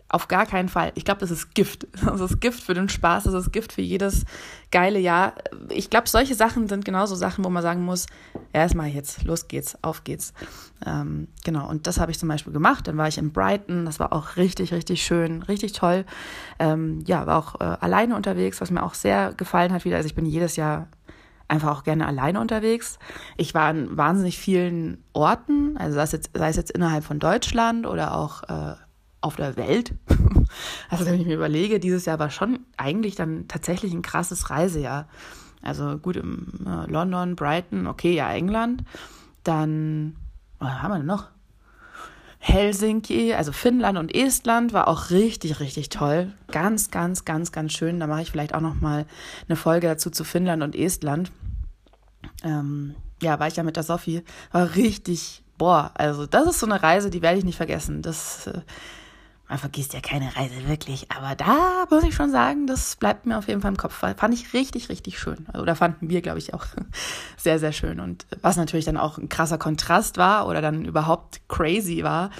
auf 0.09 0.27
gar 0.27 0.45
keinen 0.45 0.69
Fall. 0.69 0.91
Ich 0.95 1.05
glaube, 1.05 1.21
das 1.21 1.31
ist 1.31 1.55
Gift. 1.55 1.87
Das 2.05 2.21
ist 2.21 2.39
Gift 2.41 2.61
für 2.61 2.73
den 2.73 2.89
Spaß, 2.89 3.23
das 3.23 3.33
ist 3.33 3.51
Gift 3.51 3.73
für 3.73 3.81
jedes 3.81 4.25
geile 4.71 4.99
Jahr. 4.99 5.33
Ich 5.69 5.89
glaube, 5.89 6.07
solche 6.07 6.35
Sachen 6.35 6.67
sind 6.67 6.85
genauso 6.85 7.15
Sachen, 7.15 7.43
wo 7.43 7.49
man 7.49 7.63
sagen 7.63 7.83
muss, 7.83 8.05
ja, 8.53 8.63
das 8.63 8.75
mache 8.75 8.89
ich 8.89 8.93
jetzt, 8.93 9.23
los 9.23 9.47
geht's, 9.47 9.77
auf 9.81 10.03
geht's. 10.03 10.33
Ähm, 10.85 11.27
genau, 11.43 11.67
und 11.67 11.87
das 11.87 11.99
habe 11.99 12.11
ich 12.11 12.19
zum 12.19 12.29
Beispiel 12.29 12.53
gemacht. 12.53 12.87
Dann 12.87 12.97
war 12.97 13.07
ich 13.07 13.17
in 13.17 13.31
Brighton, 13.31 13.85
das 13.85 13.99
war 13.99 14.13
auch 14.13 14.35
richtig, 14.35 14.73
richtig 14.73 15.03
schön, 15.03 15.41
richtig 15.43 15.73
toll. 15.73 16.05
Ähm, 16.59 17.03
ja, 17.07 17.25
war 17.25 17.37
auch 17.37 17.59
äh, 17.59 17.77
alleine 17.79 18.15
unterwegs, 18.15 18.61
was 18.61 18.69
mir 18.69 18.83
auch 18.83 18.93
sehr 18.93 19.33
gefallen 19.33 19.73
hat 19.73 19.85
wieder. 19.85 19.97
Also 19.97 20.07
ich 20.07 20.15
bin 20.15 20.25
jedes 20.25 20.55
Jahr 20.55 20.87
einfach 21.47 21.77
auch 21.77 21.83
gerne 21.83 22.07
alleine 22.07 22.39
unterwegs. 22.39 22.99
Ich 23.37 23.53
war 23.53 23.67
an 23.67 23.95
wahnsinnig 23.97 24.37
vielen 24.37 25.03
Orten, 25.13 25.77
also 25.77 25.95
sei 25.95 26.03
es 26.03 26.11
jetzt, 26.11 26.31
sei 26.33 26.49
es 26.49 26.55
jetzt 26.55 26.71
innerhalb 26.71 27.03
von 27.03 27.19
Deutschland 27.19 27.85
oder 27.85 28.15
auch 28.15 28.43
äh, 28.43 28.75
auf 29.23 29.35
der 29.35 29.57
Welt. 29.57 29.93
Also 30.89 31.05
wenn 31.05 31.19
ich 31.19 31.25
mir 31.25 31.33
überlege, 31.35 31.79
dieses 31.79 32.05
Jahr 32.05 32.19
war 32.19 32.29
schon 32.29 32.59
eigentlich 32.77 33.15
dann 33.15 33.47
tatsächlich 33.47 33.91
ein 33.91 34.03
krasses 34.03 34.51
Reisejahr. 34.51 35.07
Also 35.63 35.97
gut, 35.97 36.15
im 36.17 36.47
äh, 36.63 36.91
London, 36.91 37.35
Brighton, 37.35 37.87
okay, 37.87 38.13
ja, 38.13 38.31
England. 38.31 38.83
Dann, 39.43 40.15
was 40.59 40.83
haben 40.83 40.91
wir 40.91 40.97
denn 40.97 41.07
noch? 41.07 41.29
Helsinki, 42.37 43.33
also 43.33 43.53
Finnland 43.53 43.97
und 43.97 44.13
Estland 44.13 44.73
war 44.73 44.89
auch 44.89 45.09
richtig, 45.09 45.61
richtig 45.61 45.89
toll. 45.89 46.33
Ganz, 46.51 46.91
ganz, 46.91 47.23
ganz, 47.23 47.53
ganz 47.53 47.71
schön. 47.71 48.01
Da 48.01 48.05
mache 48.05 48.21
ich 48.21 48.31
vielleicht 48.31 48.53
auch 48.53 48.61
noch 48.61 48.79
mal 48.79 49.05
eine 49.47 49.55
Folge 49.55 49.87
dazu 49.87 50.11
zu 50.11 50.25
Finnland 50.25 50.61
und 50.61 50.75
Estland. 50.75 51.31
Ähm, 52.43 52.95
ja, 53.21 53.39
war 53.39 53.47
ich 53.47 53.55
ja 53.55 53.63
mit 53.63 53.77
der 53.77 53.83
Sophie. 53.83 54.23
War 54.51 54.75
richtig, 54.75 55.41
boah, 55.57 55.91
also 55.93 56.25
das 56.25 56.47
ist 56.47 56.59
so 56.59 56.65
eine 56.65 56.83
Reise, 56.83 57.09
die 57.09 57.21
werde 57.21 57.37
ich 57.37 57.45
nicht 57.45 57.57
vergessen. 57.57 58.01
Das 58.01 58.47
äh, 58.47 58.59
man 59.47 59.57
vergisst 59.57 59.93
ja 59.93 59.99
keine 59.99 60.35
Reise 60.35 60.67
wirklich, 60.67 61.11
aber 61.11 61.35
da 61.35 61.85
muss 61.89 62.03
ich 62.03 62.15
schon 62.15 62.31
sagen, 62.31 62.65
das 62.65 62.95
bleibt 62.95 63.25
mir 63.25 63.37
auf 63.37 63.47
jeden 63.47 63.61
Fall 63.61 63.71
im 63.71 63.77
Kopf. 63.77 63.93
Fand 63.93 64.33
ich 64.33 64.53
richtig, 64.53 64.89
richtig 64.89 65.19
schön. 65.19 65.45
Also, 65.47 65.61
oder 65.61 65.75
fanden 65.75 66.09
wir, 66.09 66.21
glaube 66.21 66.39
ich, 66.39 66.53
auch 66.53 66.65
sehr, 67.37 67.59
sehr 67.59 67.71
schön. 67.71 67.99
Und 67.99 68.25
was 68.41 68.57
natürlich 68.57 68.85
dann 68.85 68.97
auch 68.97 69.17
ein 69.17 69.29
krasser 69.29 69.57
Kontrast 69.57 70.17
war 70.17 70.47
oder 70.47 70.61
dann 70.61 70.85
überhaupt 70.85 71.41
crazy 71.49 72.03
war, 72.03 72.31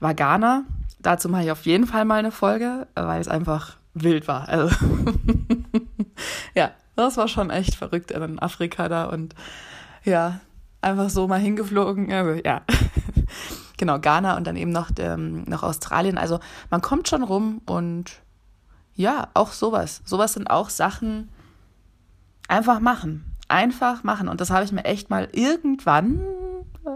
war 0.00 0.14
Ghana. 0.14 0.64
Dazu 1.00 1.28
mache 1.28 1.44
ich 1.44 1.50
auf 1.50 1.66
jeden 1.66 1.86
Fall 1.86 2.04
mal 2.04 2.20
eine 2.20 2.32
Folge, 2.32 2.86
weil 2.94 3.20
es 3.20 3.28
einfach 3.28 3.76
wild 3.94 4.28
war. 4.28 4.48
Also 4.48 4.74
ja, 6.54 6.70
das 6.96 7.16
war 7.16 7.28
schon 7.28 7.50
echt 7.50 7.74
verrückt 7.74 8.10
in 8.12 8.38
Afrika 8.38 8.88
da 8.88 9.04
und 9.06 9.34
ja, 10.04 10.40
einfach 10.80 11.10
so 11.10 11.28
mal 11.28 11.40
hingeflogen. 11.40 12.12
Also, 12.12 12.40
ja, 12.44 12.62
genau, 13.76 13.98
Ghana 13.98 14.36
und 14.36 14.46
dann 14.46 14.56
eben 14.56 14.70
noch, 14.70 14.90
ähm, 14.98 15.44
noch 15.44 15.62
Australien. 15.62 16.18
Also 16.18 16.40
man 16.70 16.80
kommt 16.80 17.08
schon 17.08 17.22
rum 17.22 17.60
und 17.66 18.22
ja, 18.94 19.28
auch 19.34 19.52
sowas. 19.52 20.02
Sowas 20.04 20.34
sind 20.34 20.48
auch 20.50 20.70
Sachen, 20.70 21.28
einfach 22.48 22.80
machen. 22.80 23.24
Einfach 23.48 24.04
machen. 24.04 24.28
Und 24.28 24.40
das 24.40 24.50
habe 24.50 24.64
ich 24.64 24.72
mir 24.72 24.84
echt 24.84 25.10
mal 25.10 25.28
irgendwann 25.32 26.20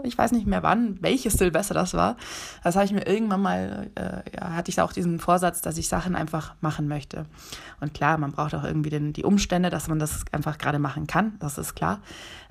ich 0.03 0.17
weiß 0.17 0.31
nicht 0.33 0.47
mehr 0.47 0.63
wann, 0.63 0.97
welches 1.01 1.33
Silvester 1.33 1.73
das 1.73 1.93
war. 1.93 2.17
Das 2.63 2.75
habe 2.75 2.85
ich 2.85 2.91
mir 2.91 3.07
irgendwann 3.07 3.41
mal, 3.41 3.89
äh, 3.95 4.21
ja, 4.35 4.53
hatte 4.53 4.69
ich 4.69 4.75
da 4.75 4.83
auch 4.83 4.91
diesen 4.91 5.19
Vorsatz, 5.19 5.61
dass 5.61 5.77
ich 5.77 5.87
Sachen 5.87 6.15
einfach 6.15 6.55
machen 6.61 6.87
möchte. 6.87 7.25
Und 7.79 7.93
klar, 7.93 8.17
man 8.17 8.31
braucht 8.31 8.53
auch 8.55 8.63
irgendwie 8.63 8.89
den, 8.89 9.13
die 9.13 9.23
Umstände, 9.23 9.69
dass 9.69 9.87
man 9.87 9.99
das 9.99 10.25
einfach 10.31 10.57
gerade 10.57 10.79
machen 10.79 11.07
kann, 11.07 11.37
das 11.39 11.57
ist 11.57 11.75
klar. 11.75 12.01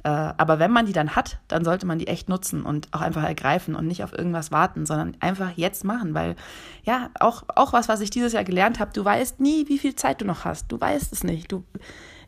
Äh, 0.03 0.09
aber 0.09 0.59
wenn 0.59 0.71
man 0.71 0.87
die 0.87 0.93
dann 0.93 1.17
hat, 1.17 1.39
dann 1.49 1.65
sollte 1.65 1.87
man 1.87 1.99
die 1.99 2.07
echt 2.07 2.29
nutzen 2.29 2.63
und 2.63 2.89
auch 2.93 3.01
einfach 3.01 3.25
ergreifen 3.25 3.75
und 3.75 3.87
nicht 3.87 4.05
auf 4.05 4.17
irgendwas 4.17 4.53
warten, 4.53 4.87
sondern 4.87 5.17
einfach 5.21 5.51
jetzt 5.57 5.85
machen, 5.85 6.15
weil 6.15 6.37
ja, 6.85 7.11
auch, 7.21 7.45
auch 7.55 7.73
was, 7.73 7.89
was 7.89 8.01
ich 8.01 8.11
dieses 8.11 8.33
Jahr 8.33 8.45
gelernt 8.45 8.81
habe, 8.81 8.93
du 8.93 9.05
weißt 9.05 9.41
nie, 9.41 9.69
wie 9.69 9.79
viel 9.79 9.95
Zeit 9.95 10.21
du 10.21 10.25
noch 10.25 10.45
hast. 10.45 10.71
Du 10.71 10.81
weißt 10.81 11.13
es 11.13 11.25
nicht. 11.25 11.51
Du 11.51 11.65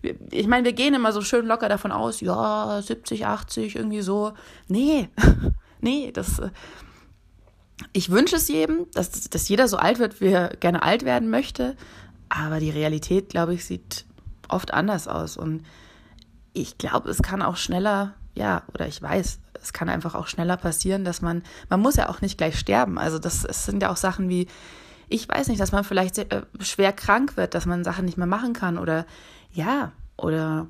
ich 0.02 0.47
meine, 0.47 0.64
wir 0.64 0.73
gehen 0.73 0.95
immer 0.95 1.12
so 1.12 1.23
schön 1.23 1.47
locker 1.47 1.69
davon 1.69 1.93
aus, 1.93 2.21
ja, 2.21 2.81
70, 2.83 3.26
80, 3.26 3.76
irgendwie 3.76 4.02
so. 4.02 4.33
Nee, 4.69 5.09
nee, 5.81 6.12
das, 6.12 6.40
ich 7.93 8.11
wünsche 8.11 8.37
es 8.37 8.49
jedem, 8.49 8.87
dass, 8.93 9.11
dass 9.11 9.49
jeder 9.49 9.69
so 9.69 9.76
alt 9.76 9.99
wird, 9.99 10.21
wie 10.21 10.28
er 10.28 10.49
gerne 10.57 10.83
alt 10.83 11.05
werden 11.05 11.31
möchte. 11.31 11.76
Aber 12.28 12.61
die 12.61 12.71
Realität, 12.71 13.31
glaube 13.31 13.55
ich, 13.55 13.64
sieht 13.64 14.05
oft 14.49 14.73
anders 14.75 15.09
aus. 15.09 15.37
Und 15.37 15.64
ich 16.52 16.78
glaube, 16.78 17.11
es 17.11 17.23
kann 17.23 17.43
auch 17.43 17.57
schneller, 17.57 18.14
ja, 18.35 18.62
oder 18.75 18.87
ich 18.87 19.00
weiß, 19.00 19.38
es 19.61 19.73
kann 19.73 19.88
einfach 19.88 20.14
auch 20.14 20.26
schneller 20.26 20.57
passieren, 20.57 21.05
dass 21.05 21.23
man, 21.23 21.43
man 21.69 21.81
muss 21.81 21.97
ja 21.97 22.09
auch 22.09 22.21
nicht 22.21 22.38
gleich 22.38 22.59
sterben. 22.59 22.99
Also 22.99 23.19
das, 23.19 23.45
es 23.45 23.64
sind 23.64 23.83
ja 23.83 23.90
auch 23.90 23.97
Sachen 23.97 24.28
wie, 24.28 24.47
ich 25.09 25.28
weiß 25.28 25.49
nicht, 25.49 25.61
dass 25.61 25.73
man 25.73 25.85
vielleicht 25.85 26.17
sehr, 26.17 26.31
äh, 26.33 26.43
schwer 26.61 26.93
krank 26.93 27.37
wird, 27.37 27.55
dass 27.55 27.67
man 27.67 27.85
Sachen 27.85 28.05
nicht 28.05 28.19
mehr 28.19 28.26
machen 28.26 28.52
kann 28.52 28.78
oder 28.78 29.07
ja, 29.52 29.93
oder 30.17 30.67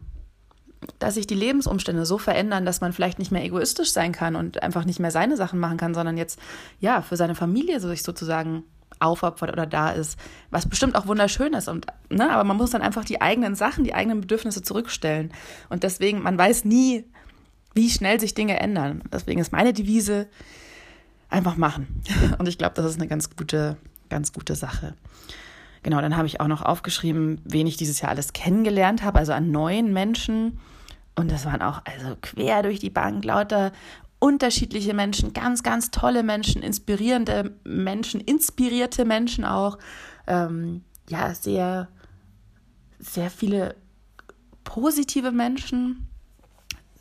dass 0.98 1.14
sich 1.14 1.26
die 1.26 1.34
Lebensumstände 1.34 2.06
so 2.06 2.18
verändern, 2.18 2.64
dass 2.64 2.80
man 2.80 2.92
vielleicht 2.92 3.18
nicht 3.18 3.32
mehr 3.32 3.44
egoistisch 3.44 3.92
sein 3.92 4.12
kann 4.12 4.36
und 4.36 4.62
einfach 4.62 4.84
nicht 4.84 5.00
mehr 5.00 5.10
seine 5.10 5.36
Sachen 5.36 5.58
machen 5.58 5.76
kann, 5.76 5.94
sondern 5.94 6.16
jetzt 6.16 6.38
ja 6.80 7.02
für 7.02 7.16
seine 7.16 7.34
Familie 7.34 7.80
sich 7.80 8.02
sozusagen 8.02 8.64
aufopfert 9.00 9.52
oder 9.52 9.66
da 9.66 9.90
ist, 9.90 10.18
was 10.50 10.68
bestimmt 10.68 10.96
auch 10.96 11.06
wunderschön 11.06 11.52
ist. 11.54 11.68
Und, 11.68 11.86
ne, 12.10 12.30
aber 12.30 12.44
man 12.44 12.56
muss 12.56 12.70
dann 12.70 12.82
einfach 12.82 13.04
die 13.04 13.20
eigenen 13.20 13.54
Sachen, 13.54 13.84
die 13.84 13.94
eigenen 13.94 14.20
Bedürfnisse 14.20 14.62
zurückstellen. 14.62 15.32
Und 15.68 15.82
deswegen, 15.82 16.22
man 16.22 16.38
weiß 16.38 16.64
nie, 16.64 17.04
wie 17.74 17.90
schnell 17.90 18.18
sich 18.18 18.34
Dinge 18.34 18.58
ändern. 18.58 19.02
Deswegen 19.12 19.40
ist 19.40 19.52
meine 19.52 19.72
Devise 19.72 20.28
einfach 21.28 21.56
machen. 21.56 22.02
Und 22.38 22.48
ich 22.48 22.58
glaube, 22.58 22.74
das 22.74 22.86
ist 22.86 22.96
eine 22.96 23.08
ganz 23.08 23.30
gute, 23.36 23.76
ganz 24.08 24.32
gute 24.32 24.54
Sache. 24.54 24.94
Genau, 25.82 26.00
dann 26.00 26.16
habe 26.16 26.26
ich 26.26 26.40
auch 26.40 26.48
noch 26.48 26.62
aufgeschrieben, 26.62 27.40
wen 27.44 27.66
ich 27.66 27.76
dieses 27.76 28.00
Jahr 28.00 28.10
alles 28.10 28.32
kennengelernt 28.32 29.02
habe, 29.02 29.18
also 29.18 29.32
an 29.32 29.50
neuen 29.50 29.92
Menschen. 29.92 30.58
Und 31.14 31.30
das 31.30 31.44
waren 31.44 31.62
auch 31.62 31.82
also 31.84 32.16
quer 32.20 32.62
durch 32.62 32.78
die 32.80 32.90
Bank 32.90 33.24
lauter 33.24 33.72
unterschiedliche 34.20 34.94
Menschen, 34.94 35.32
ganz, 35.32 35.62
ganz 35.62 35.90
tolle 35.90 36.22
Menschen, 36.22 36.62
inspirierende 36.62 37.56
Menschen, 37.64 38.20
inspirierte 38.20 39.04
Menschen 39.04 39.44
auch. 39.44 39.78
Ähm, 40.26 40.82
ja, 41.08 41.32
sehr, 41.34 41.88
sehr 42.98 43.30
viele 43.30 43.76
positive 44.64 45.32
Menschen, 45.32 46.08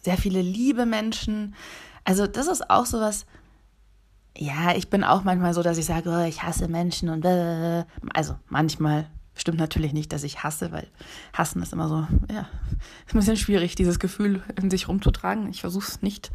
sehr 0.02 0.18
viele 0.18 0.42
liebe 0.42 0.86
Menschen. 0.86 1.56
Also 2.06 2.28
das 2.28 2.48
ist 2.48 2.70
auch 2.70 2.86
so 2.86 3.00
was, 3.02 3.26
ja, 4.38 4.76
ich 4.76 4.90
bin 4.90 5.04
auch 5.04 5.24
manchmal 5.24 5.54
so, 5.54 5.64
dass 5.64 5.78
ich 5.78 5.86
sage, 5.86 6.10
oh, 6.10 6.26
ich 6.28 6.44
hasse 6.44 6.68
Menschen 6.68 7.10
und 7.10 7.26
also 8.14 8.36
manchmal 8.50 9.08
stimmt 9.36 9.60
natürlich 9.60 9.94
nicht, 9.94 10.12
dass 10.14 10.24
ich 10.24 10.44
hasse, 10.44 10.72
weil 10.72 10.88
hassen 11.34 11.62
ist 11.62 11.74
immer 11.74 11.88
so, 11.88 12.08
ja, 12.32 12.48
ist 13.06 13.14
ein 13.14 13.20
bisschen 13.20 13.38
schwierig, 13.38 13.76
dieses 13.76 14.00
Gefühl 14.00 14.42
in 14.60 14.70
sich 14.70 14.88
rumzutragen. 14.88 15.50
Ich 15.50 15.62
versuche 15.62 15.88
es 15.88 16.02
nicht, 16.02 16.32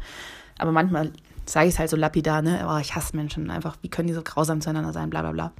aber 0.57 0.71
manchmal 0.71 1.11
sage 1.45 1.67
ich 1.67 1.73
es 1.73 1.79
halt 1.79 1.89
so 1.89 1.97
lapidar, 1.97 2.41
ne, 2.41 2.65
oh, 2.69 2.77
ich 2.77 2.95
hasse 2.95 3.15
Menschen 3.15 3.49
einfach, 3.49 3.77
wie 3.81 3.89
können 3.89 4.07
die 4.07 4.13
so 4.13 4.21
grausam 4.21 4.61
zueinander 4.61 4.93
sein, 4.93 5.09
bla 5.09 5.21
bla 5.21 5.31
bla. 5.31 5.53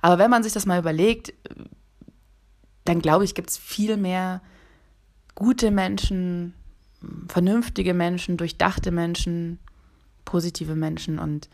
Aber 0.00 0.18
wenn 0.18 0.30
man 0.30 0.42
sich 0.42 0.52
das 0.52 0.66
mal 0.66 0.78
überlegt, 0.78 1.34
dann 2.84 3.00
glaube 3.02 3.24
ich, 3.24 3.34
gibt 3.34 3.50
es 3.50 3.58
viel 3.58 3.96
mehr 3.96 4.40
gute 5.34 5.70
Menschen, 5.70 6.54
vernünftige 7.28 7.94
Menschen, 7.94 8.36
durchdachte 8.36 8.90
Menschen, 8.90 9.58
positive 10.24 10.74
Menschen 10.74 11.18
und 11.18 11.48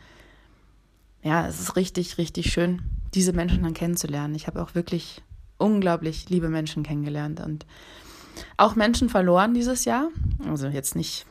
ja, 1.25 1.47
es 1.47 1.59
ist 1.59 1.75
richtig, 1.75 2.19
richtig 2.19 2.53
schön, 2.53 2.83
diese 3.15 3.33
Menschen 3.33 3.63
dann 3.63 3.73
kennenzulernen. 3.73 4.35
Ich 4.35 4.45
habe 4.45 4.61
auch 4.61 4.75
wirklich 4.75 5.23
unglaublich 5.57 6.29
liebe 6.29 6.49
Menschen 6.49 6.83
kennengelernt 6.83 7.39
und 7.39 7.65
auch 8.57 8.75
Menschen 8.75 9.09
verloren 9.09 9.55
dieses 9.55 9.85
Jahr. 9.85 10.09
Also 10.47 10.67
jetzt 10.67 10.95
nicht 10.95 11.25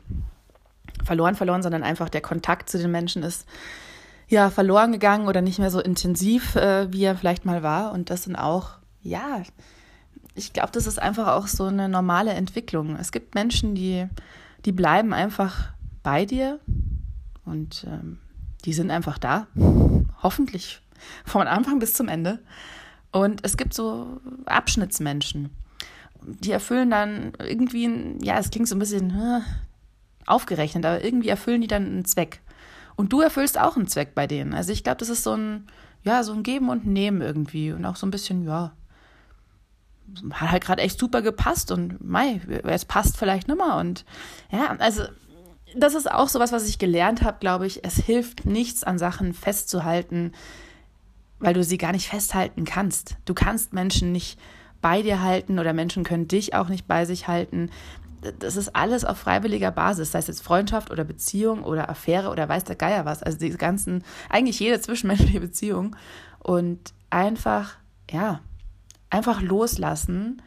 verloren, 1.04 1.36
verloren, 1.36 1.62
sondern 1.62 1.84
einfach 1.84 2.08
der 2.08 2.22
Kontakt 2.22 2.68
zu 2.68 2.78
den 2.78 2.90
Menschen 2.90 3.22
ist 3.22 3.46
ja 4.26 4.50
verloren 4.50 4.90
gegangen 4.90 5.28
oder 5.28 5.42
nicht 5.42 5.60
mehr 5.60 5.70
so 5.70 5.80
intensiv, 5.80 6.56
äh, 6.56 6.92
wie 6.92 7.04
er 7.04 7.16
vielleicht 7.16 7.44
mal 7.44 7.62
war. 7.62 7.92
Und 7.92 8.10
das 8.10 8.24
sind 8.24 8.34
auch, 8.34 8.70
ja, 9.00 9.42
ich 10.34 10.52
glaube, 10.52 10.72
das 10.72 10.88
ist 10.88 11.00
einfach 11.00 11.28
auch 11.28 11.46
so 11.46 11.66
eine 11.66 11.88
normale 11.88 12.32
Entwicklung. 12.32 12.96
Es 12.96 13.12
gibt 13.12 13.36
Menschen, 13.36 13.76
die, 13.76 14.08
die 14.64 14.72
bleiben 14.72 15.12
einfach 15.12 15.72
bei 16.02 16.24
dir 16.24 16.58
und 17.44 17.86
ähm, 17.86 18.18
die 18.64 18.72
sind 18.72 18.90
einfach 18.90 19.18
da. 19.18 19.46
Hoffentlich 20.24 20.80
vom 21.24 21.42
Anfang 21.42 21.78
bis 21.78 21.94
zum 21.94 22.08
Ende. 22.08 22.40
Und 23.12 23.44
es 23.44 23.56
gibt 23.56 23.74
so 23.74 24.20
Abschnittsmenschen. 24.46 25.50
Die 26.22 26.50
erfüllen 26.50 26.90
dann 26.90 27.32
irgendwie, 27.38 28.16
ja, 28.20 28.38
es 28.38 28.50
klingt 28.50 28.66
so 28.66 28.74
ein 28.74 28.80
bisschen 28.80 29.10
äh, 29.10 29.40
aufgerechnet, 30.26 30.84
aber 30.84 31.04
irgendwie 31.04 31.28
erfüllen 31.28 31.60
die 31.60 31.68
dann 31.68 31.86
einen 31.86 32.04
Zweck. 32.04 32.40
Und 32.96 33.12
du 33.12 33.20
erfüllst 33.20 33.60
auch 33.60 33.76
einen 33.76 33.86
Zweck 33.86 34.14
bei 34.14 34.26
denen. 34.26 34.54
Also 34.54 34.72
ich 34.72 34.82
glaube, 34.82 34.98
das 34.98 35.08
ist 35.08 35.22
so 35.22 35.36
ein, 35.36 35.66
ja, 36.02 36.22
so 36.22 36.32
ein 36.32 36.42
Geben 36.42 36.70
und 36.70 36.86
Nehmen 36.86 37.20
irgendwie. 37.20 37.72
Und 37.72 37.84
auch 37.84 37.96
so 37.96 38.06
ein 38.06 38.10
bisschen, 38.10 38.44
ja, 38.44 38.72
hat 40.32 40.50
halt 40.50 40.64
gerade 40.64 40.82
echt 40.82 40.98
super 40.98 41.22
gepasst 41.22 41.70
und 41.70 42.02
mei, 42.04 42.40
es 42.64 42.84
passt 42.84 43.16
vielleicht 43.16 43.48
nimmer. 43.48 43.76
Und 43.76 44.04
ja, 44.50 44.74
also 44.78 45.04
das 45.76 45.94
ist 45.94 46.10
auch 46.10 46.28
sowas, 46.28 46.52
was 46.52 46.68
ich 46.68 46.78
gelernt 46.78 47.22
habe, 47.22 47.38
glaube 47.40 47.66
ich. 47.66 47.84
Es 47.84 47.96
hilft 47.96 48.46
nichts 48.46 48.84
an 48.84 48.98
Sachen 48.98 49.34
festzuhalten, 49.34 50.32
weil 51.38 51.54
du 51.54 51.64
sie 51.64 51.78
gar 51.78 51.92
nicht 51.92 52.08
festhalten 52.08 52.64
kannst. 52.64 53.16
Du 53.24 53.34
kannst 53.34 53.72
Menschen 53.72 54.12
nicht 54.12 54.38
bei 54.80 55.02
dir 55.02 55.22
halten 55.22 55.58
oder 55.58 55.72
Menschen 55.72 56.04
können 56.04 56.28
dich 56.28 56.54
auch 56.54 56.68
nicht 56.68 56.86
bei 56.86 57.04
sich 57.04 57.26
halten. 57.26 57.70
Das 58.38 58.56
ist 58.56 58.74
alles 58.74 59.04
auf 59.04 59.18
freiwilliger 59.18 59.70
Basis, 59.70 60.12
sei 60.12 60.18
es 60.18 60.28
jetzt 60.28 60.42
Freundschaft 60.42 60.90
oder 60.90 61.04
Beziehung 61.04 61.62
oder 61.62 61.90
Affäre 61.90 62.30
oder 62.30 62.48
weiß 62.48 62.64
der 62.64 62.76
Geier 62.76 63.04
was. 63.04 63.22
Also 63.22 63.38
diese 63.38 63.58
ganzen, 63.58 64.04
eigentlich 64.30 64.60
jede 64.60 64.80
zwischenmenschliche 64.80 65.40
Beziehung. 65.40 65.96
Und 66.38 66.92
einfach, 67.10 67.76
ja, 68.10 68.40
einfach 69.10 69.40
loslassen 69.40 70.42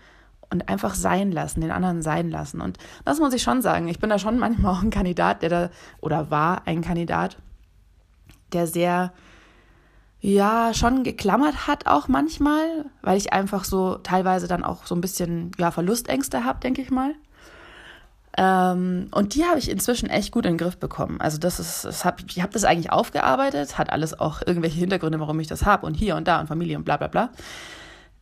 und 0.50 0.70
einfach 0.70 0.96
sein 0.96 1.32
lassen, 1.32 1.62
den 1.62 1.72
anderen 1.72 2.02
sein 2.02 2.30
lassen. 2.30 2.62
Und 2.62 2.78
das 3.06 3.20
muss 3.20 3.34
ich 3.34 3.42
schon 3.42 3.62
sagen. 3.62 3.88
Ich 3.88 4.00
bin 4.00 4.10
da 4.10 4.20
schon 4.20 4.40
manchmal 4.40 4.74
auch 4.74 4.82
ein 4.82 4.90
Kandidat, 4.90 5.42
der 5.42 5.50
da, 5.50 5.70
oder 6.00 6.32
war 6.32 6.64
ein 6.66 6.82
Kandidat, 6.82 7.38
der 8.54 8.68
sehr, 8.68 9.12
ja, 10.22 10.74
schon 10.74 11.04
geklammert 11.04 11.68
hat 11.68 11.86
auch 11.86 12.08
manchmal, 12.08 12.86
weil 13.02 13.18
ich 13.18 13.34
einfach 13.34 13.64
so 13.64 13.96
teilweise 13.96 14.48
dann 14.48 14.64
auch 14.64 14.86
so 14.86 14.96
ein 14.96 15.02
bisschen, 15.02 15.52
ja, 15.58 15.72
Verlustängste 15.72 16.44
habe, 16.46 16.60
denke 16.60 16.82
ich 16.82 16.92
mal. 16.92 17.14
Ähm, 18.38 19.08
und 19.12 19.34
die 19.34 19.46
habe 19.46 19.58
ich 19.58 19.70
inzwischen 19.70 20.10
echt 20.10 20.32
gut 20.32 20.46
in 20.46 20.54
den 20.54 20.58
Griff 20.60 20.78
bekommen. 20.78 21.20
Also 21.20 21.40
das 21.40 21.60
ist, 21.60 21.86
das 21.86 22.06
hab, 22.06 22.22
ich 22.30 22.42
habe 22.42 22.54
das 22.54 22.64
eigentlich 22.64 22.92
aufgearbeitet, 22.92 23.78
hat 23.78 23.90
alles 23.90 24.18
auch 24.18 24.42
irgendwelche 24.46 24.78
Hintergründe, 24.78 25.20
warum 25.20 25.40
ich 25.40 25.48
das 25.48 25.66
habe 25.66 25.86
und 25.88 25.96
hier 25.96 26.16
und 26.16 26.28
da 26.28 26.40
und 26.40 26.48
Familie 26.48 26.78
und 26.78 26.84
bla 26.84 26.98
bla 26.98 27.08
bla. 27.08 27.32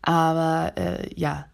Aber 0.01 0.71
äh, 0.77 1.09
ja, 1.19 1.45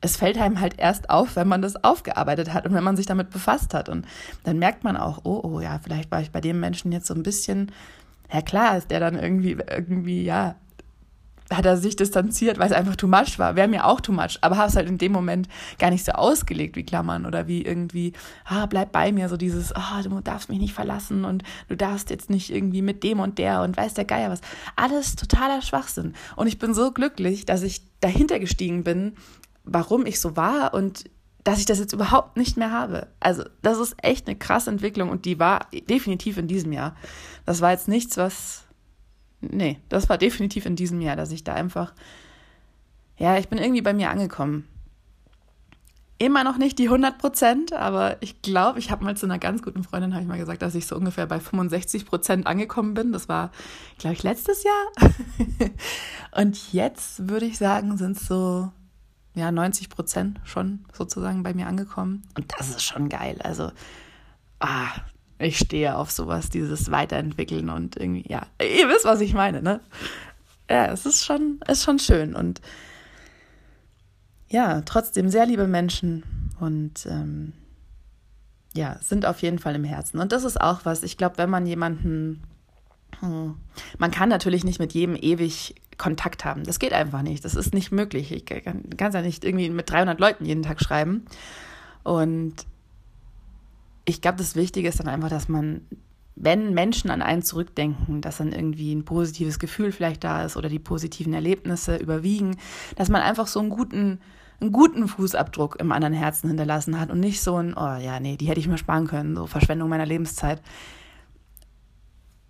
es 0.00 0.16
fällt 0.16 0.38
einem 0.38 0.60
halt 0.60 0.78
erst 0.78 1.10
auf, 1.10 1.36
wenn 1.36 1.48
man 1.48 1.62
das 1.62 1.82
aufgearbeitet 1.82 2.52
hat 2.52 2.66
und 2.66 2.74
wenn 2.74 2.84
man 2.84 2.96
sich 2.96 3.06
damit 3.06 3.30
befasst 3.30 3.74
hat. 3.74 3.88
Und 3.88 4.06
dann 4.44 4.58
merkt 4.58 4.84
man 4.84 4.96
auch, 4.96 5.20
oh, 5.24 5.40
oh, 5.42 5.60
ja, 5.60 5.80
vielleicht 5.82 6.10
war 6.10 6.20
ich 6.20 6.30
bei 6.30 6.40
dem 6.40 6.60
Menschen 6.60 6.92
jetzt 6.92 7.06
so 7.06 7.14
ein 7.14 7.22
bisschen, 7.22 7.72
ja 8.32 8.42
klar, 8.42 8.76
ist 8.76 8.90
der 8.90 9.00
dann 9.00 9.18
irgendwie, 9.18 9.58
irgendwie, 9.68 10.24
ja, 10.24 10.54
hat 11.50 11.64
er 11.64 11.76
sich 11.78 11.96
distanziert, 11.96 12.58
weil 12.58 12.66
es 12.66 12.76
einfach 12.76 12.96
too 12.96 13.06
much 13.06 13.38
war. 13.38 13.56
Wäre 13.56 13.68
mir 13.68 13.86
auch 13.86 14.00
too 14.00 14.12
much, 14.12 14.38
aber 14.42 14.56
habe 14.56 14.68
es 14.68 14.76
halt 14.76 14.88
in 14.88 14.98
dem 14.98 15.12
Moment 15.12 15.48
gar 15.78 15.90
nicht 15.90 16.04
so 16.04 16.12
ausgelegt 16.12 16.76
wie 16.76 16.84
Klammern 16.84 17.24
oder 17.26 17.46
wie 17.46 17.62
irgendwie, 17.62 18.12
ah, 18.44 18.66
bleib 18.66 18.92
bei 18.92 19.12
mir, 19.12 19.28
so 19.28 19.36
dieses, 19.36 19.74
ah, 19.74 20.02
du 20.02 20.20
darfst 20.20 20.50
mich 20.50 20.58
nicht 20.58 20.74
verlassen 20.74 21.24
und 21.24 21.42
du 21.68 21.76
darfst 21.76 22.10
jetzt 22.10 22.28
nicht 22.28 22.54
irgendwie 22.54 22.82
mit 22.82 23.02
dem 23.02 23.20
und 23.20 23.38
der 23.38 23.62
und 23.62 23.76
weiß 23.76 23.94
der 23.94 24.04
Geier 24.04 24.30
was. 24.30 24.42
Alles 24.76 25.16
totaler 25.16 25.62
Schwachsinn. 25.62 26.14
Und 26.36 26.48
ich 26.48 26.58
bin 26.58 26.74
so 26.74 26.92
glücklich, 26.92 27.46
dass 27.46 27.62
ich 27.62 27.80
dahinter 28.00 28.38
gestiegen 28.38 28.84
bin, 28.84 29.14
warum 29.68 30.06
ich 30.06 30.20
so 30.20 30.36
war 30.36 30.74
und 30.74 31.04
dass 31.44 31.60
ich 31.60 31.66
das 31.66 31.78
jetzt 31.78 31.92
überhaupt 31.92 32.36
nicht 32.36 32.56
mehr 32.56 32.72
habe. 32.72 33.06
Also, 33.20 33.44
das 33.62 33.78
ist 33.78 33.96
echt 34.02 34.26
eine 34.26 34.36
krasse 34.36 34.70
Entwicklung 34.70 35.08
und 35.08 35.24
die 35.24 35.38
war 35.38 35.66
definitiv 35.88 36.36
in 36.36 36.46
diesem 36.46 36.72
Jahr. 36.72 36.94
Das 37.46 37.60
war 37.60 37.70
jetzt 37.70 37.88
nichts, 37.88 38.16
was. 38.16 38.64
Nee, 39.40 39.78
das 39.88 40.08
war 40.08 40.18
definitiv 40.18 40.66
in 40.66 40.76
diesem 40.76 41.00
Jahr, 41.00 41.16
dass 41.16 41.30
ich 41.30 41.44
da 41.44 41.54
einfach. 41.54 41.94
Ja, 43.16 43.38
ich 43.38 43.48
bin 43.48 43.58
irgendwie 43.58 43.82
bei 43.82 43.94
mir 43.94 44.10
angekommen. 44.10 44.68
Immer 46.18 46.42
noch 46.42 46.58
nicht 46.58 46.78
die 46.78 46.86
100 46.86 47.16
Prozent, 47.16 47.72
aber 47.72 48.16
ich 48.20 48.42
glaube, 48.42 48.80
ich 48.80 48.90
habe 48.90 49.04
mal 49.04 49.16
zu 49.16 49.24
einer 49.24 49.38
ganz 49.38 49.62
guten 49.62 49.84
Freundin, 49.84 50.12
habe 50.12 50.22
ich 50.22 50.28
mal 50.28 50.38
gesagt, 50.38 50.62
dass 50.62 50.74
ich 50.74 50.86
so 50.86 50.96
ungefähr 50.96 51.26
bei 51.26 51.38
65 51.38 52.06
Prozent 52.06 52.46
angekommen 52.46 52.94
bin. 52.94 53.12
Das 53.12 53.28
war, 53.28 53.52
glaube 53.98 54.14
ich, 54.14 54.22
letztes 54.24 54.64
Jahr. 54.64 55.10
und 56.36 56.72
jetzt 56.72 57.28
würde 57.28 57.46
ich 57.46 57.56
sagen, 57.56 57.96
sind 57.96 58.16
es 58.16 58.26
so 58.26 58.70
ja, 59.38 59.50
90 59.50 59.88
Prozent 59.88 60.40
schon 60.44 60.84
sozusagen 60.92 61.42
bei 61.42 61.54
mir 61.54 61.66
angekommen. 61.66 62.22
Und 62.36 62.52
das 62.58 62.70
ist 62.70 62.82
schon 62.82 63.08
geil. 63.08 63.38
Also, 63.42 63.70
ah, 64.60 64.88
ich 65.38 65.58
stehe 65.58 65.96
auf 65.96 66.10
sowas, 66.10 66.50
dieses 66.50 66.90
Weiterentwickeln 66.90 67.70
und 67.70 67.96
irgendwie, 67.96 68.24
ja, 68.28 68.46
ihr 68.60 68.88
wisst, 68.88 69.04
was 69.04 69.20
ich 69.20 69.34
meine, 69.34 69.62
ne? 69.62 69.80
Ja, 70.68 70.86
es 70.86 71.06
ist 71.06 71.24
schon, 71.24 71.60
ist 71.66 71.84
schon 71.84 71.98
schön 71.98 72.34
und 72.34 72.60
ja, 74.50 74.82
trotzdem 74.82 75.28
sehr 75.28 75.46
liebe 75.46 75.66
Menschen 75.66 76.24
und 76.58 77.06
ähm, 77.06 77.52
ja, 78.74 78.98
sind 79.00 79.26
auf 79.26 79.42
jeden 79.42 79.58
Fall 79.58 79.74
im 79.74 79.84
Herzen. 79.84 80.18
Und 80.18 80.32
das 80.32 80.44
ist 80.44 80.60
auch 80.60 80.80
was, 80.84 81.02
ich 81.02 81.16
glaube, 81.16 81.38
wenn 81.38 81.50
man 81.50 81.66
jemanden, 81.66 82.42
hm, 83.20 83.56
man 83.98 84.10
kann 84.10 84.28
natürlich 84.28 84.64
nicht 84.64 84.78
mit 84.78 84.92
jedem 84.92 85.16
ewig 85.16 85.74
Kontakt 85.98 86.44
haben. 86.44 86.64
Das 86.64 86.78
geht 86.78 86.92
einfach 86.92 87.22
nicht. 87.22 87.44
Das 87.44 87.54
ist 87.54 87.74
nicht 87.74 87.90
möglich. 87.90 88.32
Ich 88.32 88.46
kann 88.46 88.84
es 88.84 89.14
ja 89.14 89.22
nicht 89.22 89.44
irgendwie 89.44 89.68
mit 89.68 89.90
300 89.90 90.18
Leuten 90.18 90.44
jeden 90.44 90.62
Tag 90.62 90.80
schreiben. 90.80 91.26
Und 92.04 92.54
ich 94.04 94.22
glaube, 94.22 94.38
das 94.38 94.56
Wichtige 94.56 94.88
ist 94.88 95.00
dann 95.00 95.08
einfach, 95.08 95.28
dass 95.28 95.48
man, 95.48 95.82
wenn 96.36 96.72
Menschen 96.72 97.10
an 97.10 97.20
einen 97.20 97.42
zurückdenken, 97.42 98.20
dass 98.22 98.38
dann 98.38 98.52
irgendwie 98.52 98.94
ein 98.94 99.04
positives 99.04 99.58
Gefühl 99.58 99.92
vielleicht 99.92 100.24
da 100.24 100.44
ist 100.44 100.56
oder 100.56 100.68
die 100.68 100.78
positiven 100.78 101.34
Erlebnisse 101.34 101.96
überwiegen, 101.96 102.56
dass 102.96 103.10
man 103.10 103.20
einfach 103.20 103.48
so 103.48 103.60
einen 103.60 103.68
guten, 103.68 104.20
einen 104.60 104.72
guten 104.72 105.08
Fußabdruck 105.08 105.76
im 105.80 105.92
anderen 105.92 106.14
Herzen 106.14 106.48
hinterlassen 106.48 106.98
hat 106.98 107.10
und 107.10 107.20
nicht 107.20 107.42
so 107.42 107.56
ein, 107.56 107.74
oh 107.76 107.96
ja, 107.96 108.20
nee, 108.20 108.36
die 108.36 108.46
hätte 108.46 108.60
ich 108.60 108.68
mir 108.68 108.78
sparen 108.78 109.08
können, 109.08 109.36
so 109.36 109.46
Verschwendung 109.46 109.88
meiner 109.88 110.06
Lebenszeit. 110.06 110.62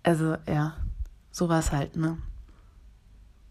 Also 0.03 0.37
ja, 0.47 0.75
sowas 1.31 1.71
halt, 1.71 1.97
ne? 1.97 2.17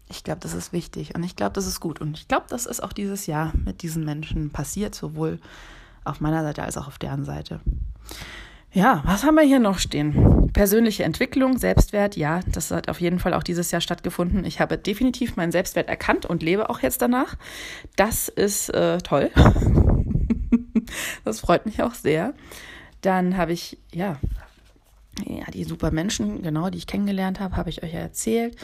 Ich 0.09 0.23
glaube, 0.23 0.39
das 0.41 0.53
ist 0.53 0.73
wichtig 0.73 1.13
und 1.15 1.23
ich 1.23 1.35
glaube, 1.35 1.53
das 1.53 1.67
ist 1.67 1.79
gut. 1.79 2.01
Und 2.01 2.17
ich 2.17 2.27
glaube, 2.27 2.45
das 2.49 2.65
ist 2.65 2.81
auch 2.81 2.93
dieses 2.93 3.27
Jahr 3.27 3.53
mit 3.65 3.83
diesen 3.83 4.03
Menschen 4.03 4.49
passiert, 4.49 4.95
sowohl 4.95 5.39
auf 6.03 6.19
meiner 6.19 6.43
Seite 6.43 6.63
als 6.63 6.77
auch 6.77 6.87
auf 6.87 6.97
deren 6.97 7.23
Seite. 7.23 7.59
Ja, 8.71 9.01
was 9.05 9.23
haben 9.23 9.35
wir 9.35 9.43
hier 9.43 9.59
noch 9.59 9.79
stehen? 9.79 10.51
Persönliche 10.53 11.03
Entwicklung, 11.03 11.57
Selbstwert, 11.57 12.15
ja, 12.15 12.41
das 12.47 12.69
hat 12.69 12.87
auf 12.87 13.01
jeden 13.01 13.17
Fall 13.17 13.33
auch 13.33 13.41
dieses 13.41 13.71
Jahr 13.71 13.81
stattgefunden. 13.81 14.45
Ich 14.45 14.59
habe 14.59 14.77
definitiv 14.77 15.35
meinen 15.35 15.51
Selbstwert 15.51 15.89
erkannt 15.89 16.25
und 16.25 16.43
lebe 16.43 16.69
auch 16.69 16.79
jetzt 16.81 17.01
danach. 17.01 17.35
Das 17.95 18.29
ist 18.29 18.69
äh, 18.69 18.99
toll. 18.99 19.31
das 21.25 21.39
freut 21.39 21.65
mich 21.65 21.81
auch 21.81 21.95
sehr. 21.95 22.33
Dann 23.01 23.37
habe 23.37 23.53
ich, 23.53 23.79
ja, 23.91 24.17
ja, 25.25 25.45
die 25.51 25.63
super 25.63 25.89
Menschen, 25.91 26.43
genau, 26.43 26.69
die 26.69 26.77
ich 26.77 26.87
kennengelernt 26.87 27.39
habe, 27.39 27.57
habe 27.57 27.69
ich 27.69 27.81
euch 27.81 27.93
ja 27.93 27.99
erzählt. 27.99 28.55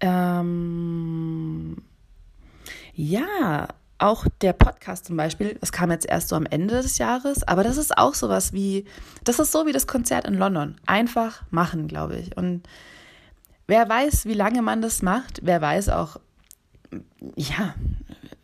Ähm, 0.00 1.76
ja, 2.94 3.68
auch 3.98 4.26
der 4.40 4.54
Podcast 4.54 5.04
zum 5.04 5.16
Beispiel, 5.16 5.58
das 5.60 5.72
kam 5.72 5.90
jetzt 5.90 6.06
erst 6.06 6.28
so 6.28 6.36
am 6.36 6.46
Ende 6.46 6.80
des 6.80 6.98
Jahres, 6.98 7.42
aber 7.46 7.62
das 7.62 7.76
ist 7.76 7.96
auch 7.98 8.14
sowas 8.14 8.52
wie, 8.52 8.86
das 9.24 9.38
ist 9.38 9.52
so 9.52 9.66
wie 9.66 9.72
das 9.72 9.86
Konzert 9.86 10.26
in 10.26 10.34
London. 10.34 10.76
Einfach 10.86 11.42
machen, 11.50 11.86
glaube 11.86 12.16
ich. 12.16 12.36
Und 12.36 12.62
wer 13.66 13.88
weiß, 13.88 14.24
wie 14.24 14.34
lange 14.34 14.62
man 14.62 14.80
das 14.80 15.02
macht, 15.02 15.40
wer 15.42 15.60
weiß 15.60 15.90
auch, 15.90 16.16
ja, 17.36 17.74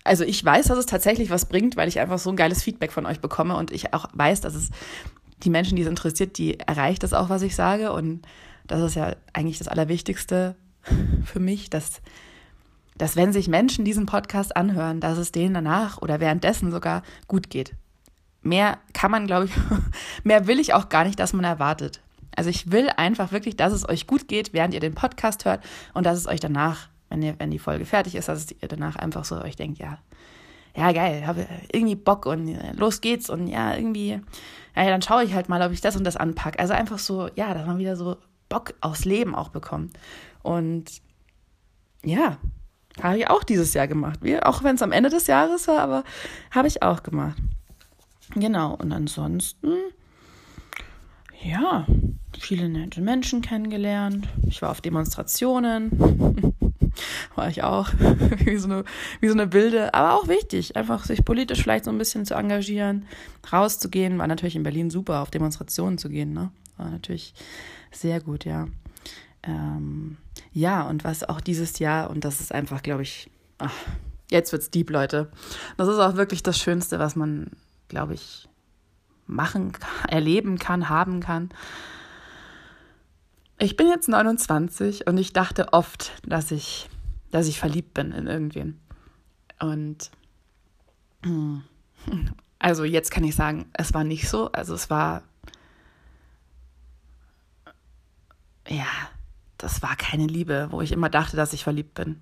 also 0.05 0.25
ich 0.25 0.45
weiß, 0.45 0.67
dass 0.67 0.79
es 0.79 0.87
tatsächlich 0.87 1.31
was 1.31 1.47
bringt, 1.47 1.77
weil 1.77 1.89
ich 1.89 1.99
einfach 1.99 2.19
so 2.19 2.31
ein 2.31 2.37
geiles 2.37 2.63
Feedback 2.63 2.93
von 2.93 3.07
euch 3.07 3.21
bekomme 3.21 3.57
und 3.57 3.73
ich 3.73 3.93
auch 3.93 4.07
weiß, 4.13 4.43
dass 4.43 4.55
es 4.55 4.71
die 5.43 5.51
Menschen, 5.51 5.77
die 5.77 5.83
es 5.83 5.89
interessiert, 5.89 6.39
die 6.39 6.61
erreicht 6.61 7.03
das 7.03 7.13
auch, 7.13 7.29
was 7.29 7.43
ich 7.43 7.57
sage. 7.57 7.93
Und 7.93 8.27
das 8.67 8.83
ist 8.83 8.95
ja 8.95 9.17
eigentlich 9.33 9.59
das 9.59 9.69
Allerwichtigste 9.69 10.55
für 11.25 11.41
mich, 11.41 11.71
dass 11.71 12.01
dass 12.99 13.17
wenn 13.17 13.33
sich 13.33 13.49
Menschen 13.49 13.85
diesen 13.85 14.07
Podcast 14.07 14.57
anhören, 14.57 15.01
dass 15.01 15.19
es 15.19 15.33
denen 15.33 15.55
danach 15.55 16.01
oder 16.01 16.21
währenddessen 16.21 16.71
sogar 16.71 17.03
gut 17.29 17.51
geht. 17.51 17.75
Mehr 18.43 18.79
kann 18.95 19.11
man, 19.11 19.27
glaube 19.27 19.47
ich, 19.47 19.53
mehr 20.25 20.47
will 20.47 20.59
ich 20.59 20.73
auch 20.73 20.89
gar 20.89 21.05
nicht, 21.05 21.19
dass 21.19 21.33
man 21.33 21.45
erwartet. 21.45 22.01
Also 22.35 22.51
ich 22.51 22.71
will 22.71 22.91
einfach 22.97 23.33
wirklich, 23.33 23.57
dass 23.57 23.73
es 23.73 23.89
euch 23.89 24.07
gut 24.07 24.29
geht, 24.29 24.53
während 24.53 24.75
ihr 24.75 24.81
den 24.81 24.95
Podcast 24.95 25.45
hört 25.45 25.65
und 25.95 26.05
dass 26.05 26.19
es 26.19 26.27
euch 26.27 26.41
danach, 26.41 26.89
wenn, 27.09 27.23
ihr, 27.23 27.35
wenn 27.39 27.51
die 27.51 27.59
Folge 27.59 27.87
fertig 27.87 28.15
ist, 28.15 28.29
dass 28.29 28.51
ihr 28.51 28.69
danach 28.69 28.97
einfach 28.97 29.25
so 29.25 29.41
euch 29.41 29.57
denkt, 29.57 29.79
ja, 29.79 29.99
ja, 30.77 30.93
geil, 30.93 31.27
habe 31.27 31.47
irgendwie 31.73 31.95
Bock 31.95 32.27
und 32.27 32.55
los 32.77 33.01
geht's 33.01 33.31
und 33.31 33.47
ja, 33.47 33.75
irgendwie, 33.75 34.21
ja, 34.77 34.85
dann 34.85 35.01
schaue 35.01 35.25
ich 35.25 35.33
halt 35.33 35.49
mal, 35.49 35.63
ob 35.63 35.73
ich 35.73 35.81
das 35.81 35.97
und 35.97 36.05
das 36.05 36.19
anpacke. 36.19 36.59
Also 36.59 36.75
einfach 36.75 36.99
so, 36.99 37.31
ja, 37.35 37.55
dass 37.55 37.67
man 37.67 37.79
wieder 37.79 37.97
so 37.97 38.19
Bock 38.51 38.75
aufs 38.83 39.07
Leben 39.07 39.35
auch 39.35 39.49
bekommt. 39.49 39.97
Und 40.47 41.03
ja, 42.05 42.39
habe 43.03 43.19
ich 43.19 43.29
auch 43.29 43.43
dieses 43.43 43.75
Jahr 43.75 43.89
gemacht. 43.89 44.21
Wie, 44.23 44.41
auch 44.41 44.63
wenn 44.63 44.77
es 44.77 44.83
am 44.83 44.93
Ende 44.93 45.11
des 45.11 45.27
Jahres 45.27 45.67
war, 45.67 45.81
aber 45.81 46.05
habe 46.53 46.69
ich 46.69 46.85
auch 46.85 47.03
gemacht. 47.03 47.37
Genau. 48.37 48.75
Und 48.75 48.93
ansonsten, 48.93 49.75
ja, 51.43 51.85
viele 52.39 52.69
nette 52.69 53.01
Menschen 53.01 53.43
kennengelernt. 53.43 54.29
Ich 54.47 54.63
war 54.63 54.71
auf 54.71 54.81
Demonstrationen. 54.81 55.91
war 57.35 57.49
ich 57.49 57.65
auch. 57.65 57.93
wie, 58.45 58.57
so 58.57 58.69
eine, 58.69 58.85
wie 59.21 59.27
so 59.27 59.35
eine 59.35 59.49
Bilde. 59.49 59.95
Aber 59.95 60.15
auch 60.15 60.29
wichtig, 60.29 60.77
einfach 60.77 61.05
sich 61.05 61.25
politisch 61.25 61.61
vielleicht 61.61 61.87
so 61.87 61.91
ein 61.91 61.99
bisschen 61.99 62.25
zu 62.25 62.35
engagieren, 62.35 63.07
rauszugehen. 63.53 64.17
War 64.19 64.29
natürlich 64.29 64.55
in 64.55 64.63
Berlin 64.63 64.91
super, 64.91 65.23
auf 65.23 65.33
Demonstrationen 65.33 65.99
zu 65.99 66.09
gehen. 66.09 66.33
Ne? 66.33 66.53
War 66.77 66.89
natürlich 66.89 67.35
sehr 67.91 68.21
gut, 68.21 68.45
ja. 68.45 68.69
Ähm, 69.43 70.19
ja, 70.53 70.83
und 70.83 71.05
was 71.05 71.25
auch 71.25 71.41
dieses 71.41 71.79
Jahr, 71.79 72.11
und 72.11 72.25
das 72.25 72.41
ist 72.41 72.53
einfach, 72.53 72.83
glaube 72.83 73.03
ich, 73.03 73.31
ach, 73.59 73.75
jetzt 74.31 74.53
wird's 74.53 74.71
deep, 74.71 74.91
Leute. 74.91 75.31
Das 75.77 75.89
ist 75.89 75.99
auch 75.99 76.17
wirklich 76.17 76.43
das 76.43 76.59
Schönste, 76.59 76.99
was 76.99 77.17
man, 77.17 77.51
glaube 77.89 78.15
ich, 78.15 78.49
machen, 79.27 79.73
erleben 80.09 80.59
kann, 80.59 80.89
haben 80.89 81.21
kann. 81.21 81.51
Ich 83.59 83.77
bin 83.77 83.89
jetzt 83.89 84.09
29 84.09 85.07
und 85.07 85.17
ich 85.19 85.33
dachte 85.33 85.73
oft, 85.73 86.13
dass 86.27 86.51
ich, 86.51 86.89
dass 87.31 87.47
ich 87.49 87.59
verliebt 87.59 87.95
bin 87.95 88.13
in 88.13 88.27
irgendwen. 88.27 88.81
Und 89.59 90.11
also 92.59 92.85
jetzt 92.85 93.11
kann 93.11 93.25
ich 93.25 93.35
sagen, 93.35 93.67
es 93.73 93.95
war 93.95 94.05
nicht 94.05 94.29
so. 94.29 94.53
Also 94.53 94.75
es 94.75 94.91
war 94.91 95.23
ja, 98.69 98.87
das 99.59 99.83
war 99.83 99.97
keine 99.97 100.27
Liebe, 100.27 100.69
wo 100.71 100.81
ich 100.81 100.93
immer 100.93 101.09
dachte, 101.09 101.37
dass 101.37 101.53
ich 101.53 101.65
verliebt 101.65 101.95
bin. 101.95 102.21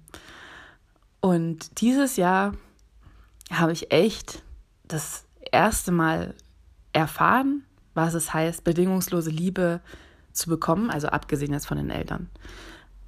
Und 1.20 1.80
dieses 1.80 2.16
Jahr 2.16 2.54
habe 3.50 3.72
ich 3.72 3.92
echt 3.92 4.42
das 4.86 5.24
erste 5.50 5.92
Mal 5.92 6.34
erfahren, 6.92 7.64
was 7.94 8.14
es 8.14 8.32
heißt, 8.34 8.64
bedingungslose 8.64 9.30
Liebe 9.30 9.80
zu 10.32 10.50
bekommen, 10.50 10.90
also 10.90 11.08
abgesehen 11.08 11.52
jetzt 11.52 11.66
von 11.66 11.76
den 11.76 11.90
Eltern, 11.90 12.28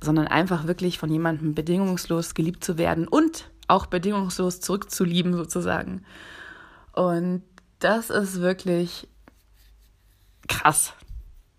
sondern 0.03 0.29
einfach 0.29 0.67
wirklich 0.67 0.99
von 0.99 1.11
jemandem 1.11 1.55
bedingungslos 1.55 2.35
geliebt 2.35 2.65
zu 2.65 2.79
werden 2.79 3.09
und 3.09 3.51
auch 3.69 3.87
bedingungslos 3.87 4.61
zurückzulieben 4.61 5.35
sozusagen. 5.35 6.05
Und 6.93 7.43
das 7.81 8.11
ist 8.11 8.41
wirklich 8.41 9.09
krass. 10.49 10.95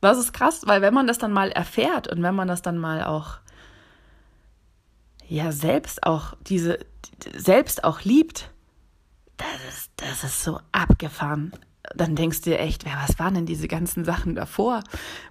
Das 0.02 0.18
ist 0.18 0.34
krass, 0.34 0.62
weil 0.66 0.82
wenn 0.82 0.94
man 0.94 1.08
das 1.08 1.18
dann 1.18 1.32
mal 1.32 1.52
erfährt 1.52 2.08
und 2.08 2.22
wenn 2.22 2.36
man 2.36 2.48
das 2.48 2.62
dann 2.62 2.78
mal 2.78 3.04
auch 3.04 3.40
ja 5.28 5.52
selbst 5.52 6.04
auch 6.04 6.36
diese 6.42 6.80
selbst 7.36 7.84
auch 7.84 8.02
liebt, 8.02 8.52
das 9.38 9.48
ist, 9.70 9.92
das 9.98 10.24
ist 10.24 10.44
so 10.44 10.60
abgefahren. 10.72 11.52
Dann 11.96 12.16
denkst 12.16 12.42
du 12.42 12.50
dir 12.50 12.60
echt, 12.60 12.86
ja, 12.86 13.02
was 13.08 13.18
waren 13.18 13.34
denn 13.34 13.46
diese 13.46 13.68
ganzen 13.68 14.04
Sachen 14.04 14.36
davor? 14.36 14.84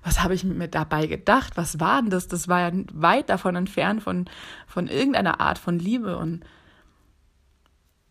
Was 0.02 0.22
habe 0.22 0.34
ich 0.34 0.42
mir 0.42 0.68
dabei 0.68 1.06
gedacht? 1.06 1.56
Was 1.56 1.80
war 1.80 2.00
denn 2.00 2.10
das? 2.10 2.28
Das 2.28 2.48
war 2.48 2.60
ja 2.60 2.70
weit 2.94 3.28
davon 3.28 3.56
entfernt 3.56 4.02
von, 4.02 4.24
von 4.66 4.86
irgendeiner 4.86 5.40
Art 5.40 5.58
von 5.58 5.78
Liebe. 5.78 6.16
Und 6.16 6.44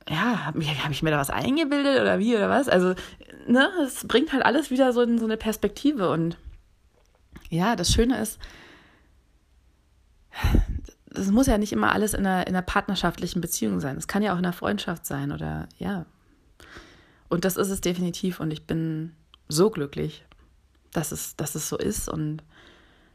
ja, 0.08 0.46
habe 0.46 0.62
hab 0.62 0.92
ich 0.92 1.02
mir 1.02 1.10
da 1.10 1.18
was 1.18 1.32
eingebildet 1.32 2.00
oder 2.02 2.20
wie 2.20 2.36
oder 2.36 2.50
was? 2.50 2.70
Also, 2.70 2.94
ne, 3.48 3.68
es 3.84 4.08
bringt 4.08 4.32
halt 4.32 4.46
alles 4.46 4.70
wieder 4.70 4.94
so 4.94 5.02
in 5.02 5.18
so 5.18 5.26
eine 5.26 5.38
Perspektive. 5.38 6.12
Und 6.12 6.38
ja, 7.56 7.76
das 7.76 7.92
Schöne 7.92 8.20
ist, 8.20 8.40
es 11.14 11.32
muss 11.32 11.48
ja 11.48 11.58
nicht 11.58 11.72
immer 11.72 11.92
alles 11.92 12.14
in 12.14 12.26
einer, 12.26 12.48
in 12.48 12.56
einer 12.56 12.62
partnerschaftlichen 12.62 13.42
Beziehung 13.42 13.80
sein. 13.80 13.98
Es 13.98 14.08
kann 14.08 14.24
ja 14.24 14.34
auch 14.34 14.38
in 14.38 14.46
einer 14.46 14.54
Freundschaft 14.54 15.06
sein 15.06 15.32
oder 15.32 15.68
ja. 15.78 16.06
Und 17.30 17.46
das 17.46 17.58
ist 17.58 17.70
es 17.70 17.82
definitiv. 17.82 18.40
Und 18.40 18.52
ich 18.52 18.66
bin 18.66 19.14
so 19.48 19.70
glücklich, 19.70 20.26
dass 20.92 21.12
es, 21.12 21.36
dass 21.36 21.56
es 21.56 21.70
so 21.70 21.78
ist 21.78 22.10
und 22.10 22.44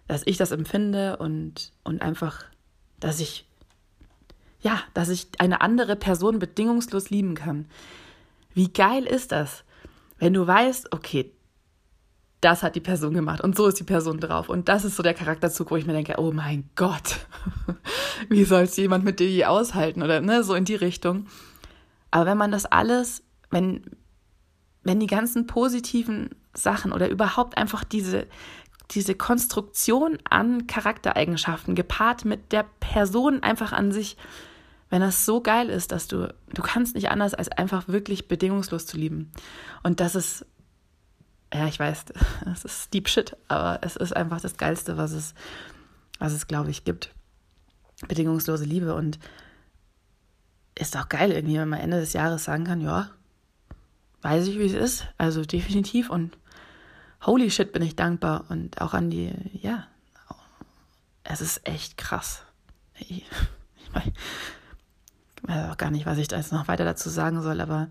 dass 0.09 0.23
ich 0.27 0.37
das 0.37 0.51
empfinde 0.51 1.17
und, 1.19 1.73
und 1.85 2.03
einfach, 2.03 2.45
dass 2.99 3.21
ich, 3.21 3.47
ja, 4.61 4.83
dass 4.95 5.09
ich 5.09 5.29
eine 5.39 5.61
andere 5.61 5.97
Person 5.97 6.39
bedingungslos 6.39 7.11
lieben 7.11 7.35
kann. 7.35 7.67
Wie 8.53 8.73
geil 8.73 9.05
ist 9.05 9.33
das, 9.33 9.65
wenn 10.19 10.35
du 10.35 10.47
weißt, 10.47 10.93
okay, 10.93 11.33
das 12.41 12.63
hat 12.63 12.75
die 12.75 12.81
Person 12.81 13.13
gemacht 13.13 13.43
und 13.43 13.57
so 13.57 13.67
ist 13.67 13.79
die 13.79 13.85
Person 13.85 14.19
drauf. 14.19 14.49
Und 14.49 14.69
das 14.69 14.85
ist 14.85 14.97
so 14.97 15.03
der 15.03 15.15
Charakterzug, 15.15 15.71
wo 15.71 15.77
ich 15.77 15.87
mir 15.87 15.93
denke, 15.93 16.15
oh 16.19 16.33
mein 16.33 16.69
Gott, 16.75 17.27
wie 18.29 18.45
soll 18.45 18.63
es 18.63 18.77
jemand 18.77 19.05
mit 19.05 19.21
dir 19.21 19.51
aushalten 19.51 20.03
oder 20.03 20.21
ne, 20.21 20.43
so 20.43 20.55
in 20.55 20.65
die 20.65 20.75
Richtung. 20.75 21.27
Aber 22.11 22.27
wenn 22.27 22.39
man 22.39 22.51
das 22.51 22.67
alles, 22.67 23.23
wenn, 23.51 23.83
wenn 24.83 25.01
die 25.01 25.07
ganzen 25.07 25.47
positiven 25.47 26.31
Sachen 26.55 26.93
oder 26.93 27.09
überhaupt 27.11 27.59
einfach 27.59 27.85
diese, 27.85 28.27
diese 28.91 29.15
Konstruktion 29.15 30.19
an 30.29 30.67
Charaktereigenschaften 30.67 31.75
gepaart 31.75 32.25
mit 32.25 32.53
der 32.53 32.65
Person 32.81 33.43
einfach 33.43 33.73
an 33.73 33.93
sich, 33.93 34.17
wenn 34.89 35.03
das 35.03 35.25
so 35.25 35.41
geil 35.41 35.69
ist, 35.69 35.93
dass 35.93 36.09
du, 36.09 36.35
du 36.53 36.63
kannst 36.63 36.97
nicht 36.97 37.11
anders 37.11 37.35
als 37.35 37.49
einfach 37.49 37.87
wirklich 37.87 38.27
bedingungslos 38.27 38.87
zu 38.87 38.97
lieben. 38.97 39.31
Und 39.85 40.01
das 40.01 40.17
ist 40.17 40.45
ja, 41.53 41.67
ich 41.67 41.79
weiß, 41.79 42.07
es 42.53 42.65
ist 42.65 42.95
Deep 42.95 43.09
Shit, 43.09 43.37
aber 43.49 43.81
es 43.83 43.97
ist 43.97 44.15
einfach 44.15 44.41
das 44.41 44.57
Geilste, 44.57 44.97
was 44.97 45.13
es, 45.13 45.35
was 46.19 46.33
es, 46.33 46.47
glaube 46.47 46.71
ich, 46.71 46.85
gibt. 46.85 47.15
Bedingungslose 48.07 48.65
Liebe 48.65 48.95
und 48.95 49.19
ist 50.75 50.97
auch 50.97 51.09
geil, 51.09 51.33
irgendwie, 51.33 51.59
wenn 51.59 51.69
man 51.69 51.81
Ende 51.81 52.01
des 52.01 52.15
Jahres 52.15 52.45
sagen 52.45 52.65
kann, 52.65 52.81
ja, 52.81 53.11
weiß 54.23 54.47
ich, 54.49 54.59
wie 54.59 54.65
es 54.65 54.73
ist. 54.73 55.07
Also 55.19 55.45
definitiv 55.45 56.09
und 56.09 56.39
holy 57.23 57.51
shit 57.51 57.73
bin 57.73 57.83
ich 57.83 57.97
dankbar 57.97 58.45
und 58.49 58.81
auch 58.81 58.95
an 58.95 59.11
die, 59.11 59.33
ja, 59.61 59.87
es 61.25 61.41
ist 61.41 61.67
echt 61.67 61.97
krass. 61.97 62.43
Ich, 62.95 63.09
ich 63.85 63.95
weiß 65.43 65.71
auch 65.71 65.77
gar 65.77 65.91
nicht, 65.91 66.07
was 66.07 66.19
ich 66.19 66.29
da 66.29 66.37
jetzt 66.37 66.53
noch 66.53 66.69
weiter 66.69 66.85
dazu 66.85 67.09
sagen 67.09 67.43
soll, 67.43 67.61
aber 67.61 67.89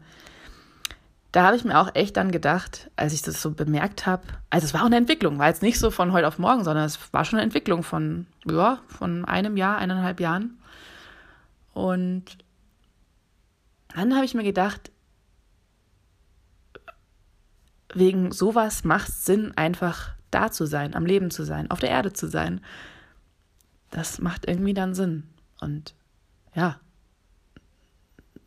da 1.31 1.43
habe 1.43 1.55
ich 1.55 1.63
mir 1.63 1.79
auch 1.79 1.93
echt 1.93 2.17
dann 2.17 2.31
gedacht, 2.31 2.89
als 2.95 3.13
ich 3.13 3.21
das 3.21 3.41
so 3.41 3.51
bemerkt 3.51 4.05
habe, 4.07 4.23
also 4.49 4.65
es 4.65 4.73
war 4.73 4.81
auch 4.81 4.87
eine 4.87 4.97
Entwicklung, 4.97 5.37
war 5.37 5.47
jetzt 5.47 5.61
nicht 5.61 5.77
so 5.77 5.91
von 5.91 6.11
heute 6.11 6.27
auf 6.27 6.39
morgen, 6.39 6.63
sondern 6.63 6.85
es 6.85 7.13
war 7.13 7.23
schon 7.23 7.37
eine 7.37 7.45
Entwicklung 7.45 7.83
von, 7.83 8.25
ja, 8.45 8.79
von 8.87 9.25
einem 9.25 9.55
Jahr, 9.55 9.77
eineinhalb 9.77 10.19
Jahren. 10.19 10.57
Und 11.73 12.25
dann 13.95 14.15
habe 14.15 14.25
ich 14.25 14.33
mir 14.33 14.43
gedacht, 14.43 14.91
wegen 17.93 18.31
sowas 18.31 18.83
macht 18.83 19.09
es 19.09 19.25
Sinn, 19.25 19.53
einfach 19.55 20.13
da 20.31 20.51
zu 20.51 20.65
sein, 20.65 20.95
am 20.95 21.05
Leben 21.05 21.31
zu 21.31 21.43
sein, 21.43 21.69
auf 21.69 21.79
der 21.79 21.89
Erde 21.89 22.13
zu 22.13 22.27
sein. 22.27 22.61
Das 23.91 24.19
macht 24.19 24.47
irgendwie 24.47 24.73
dann 24.73 24.93
Sinn. 24.93 25.27
Und 25.59 25.93
ja, 26.55 26.79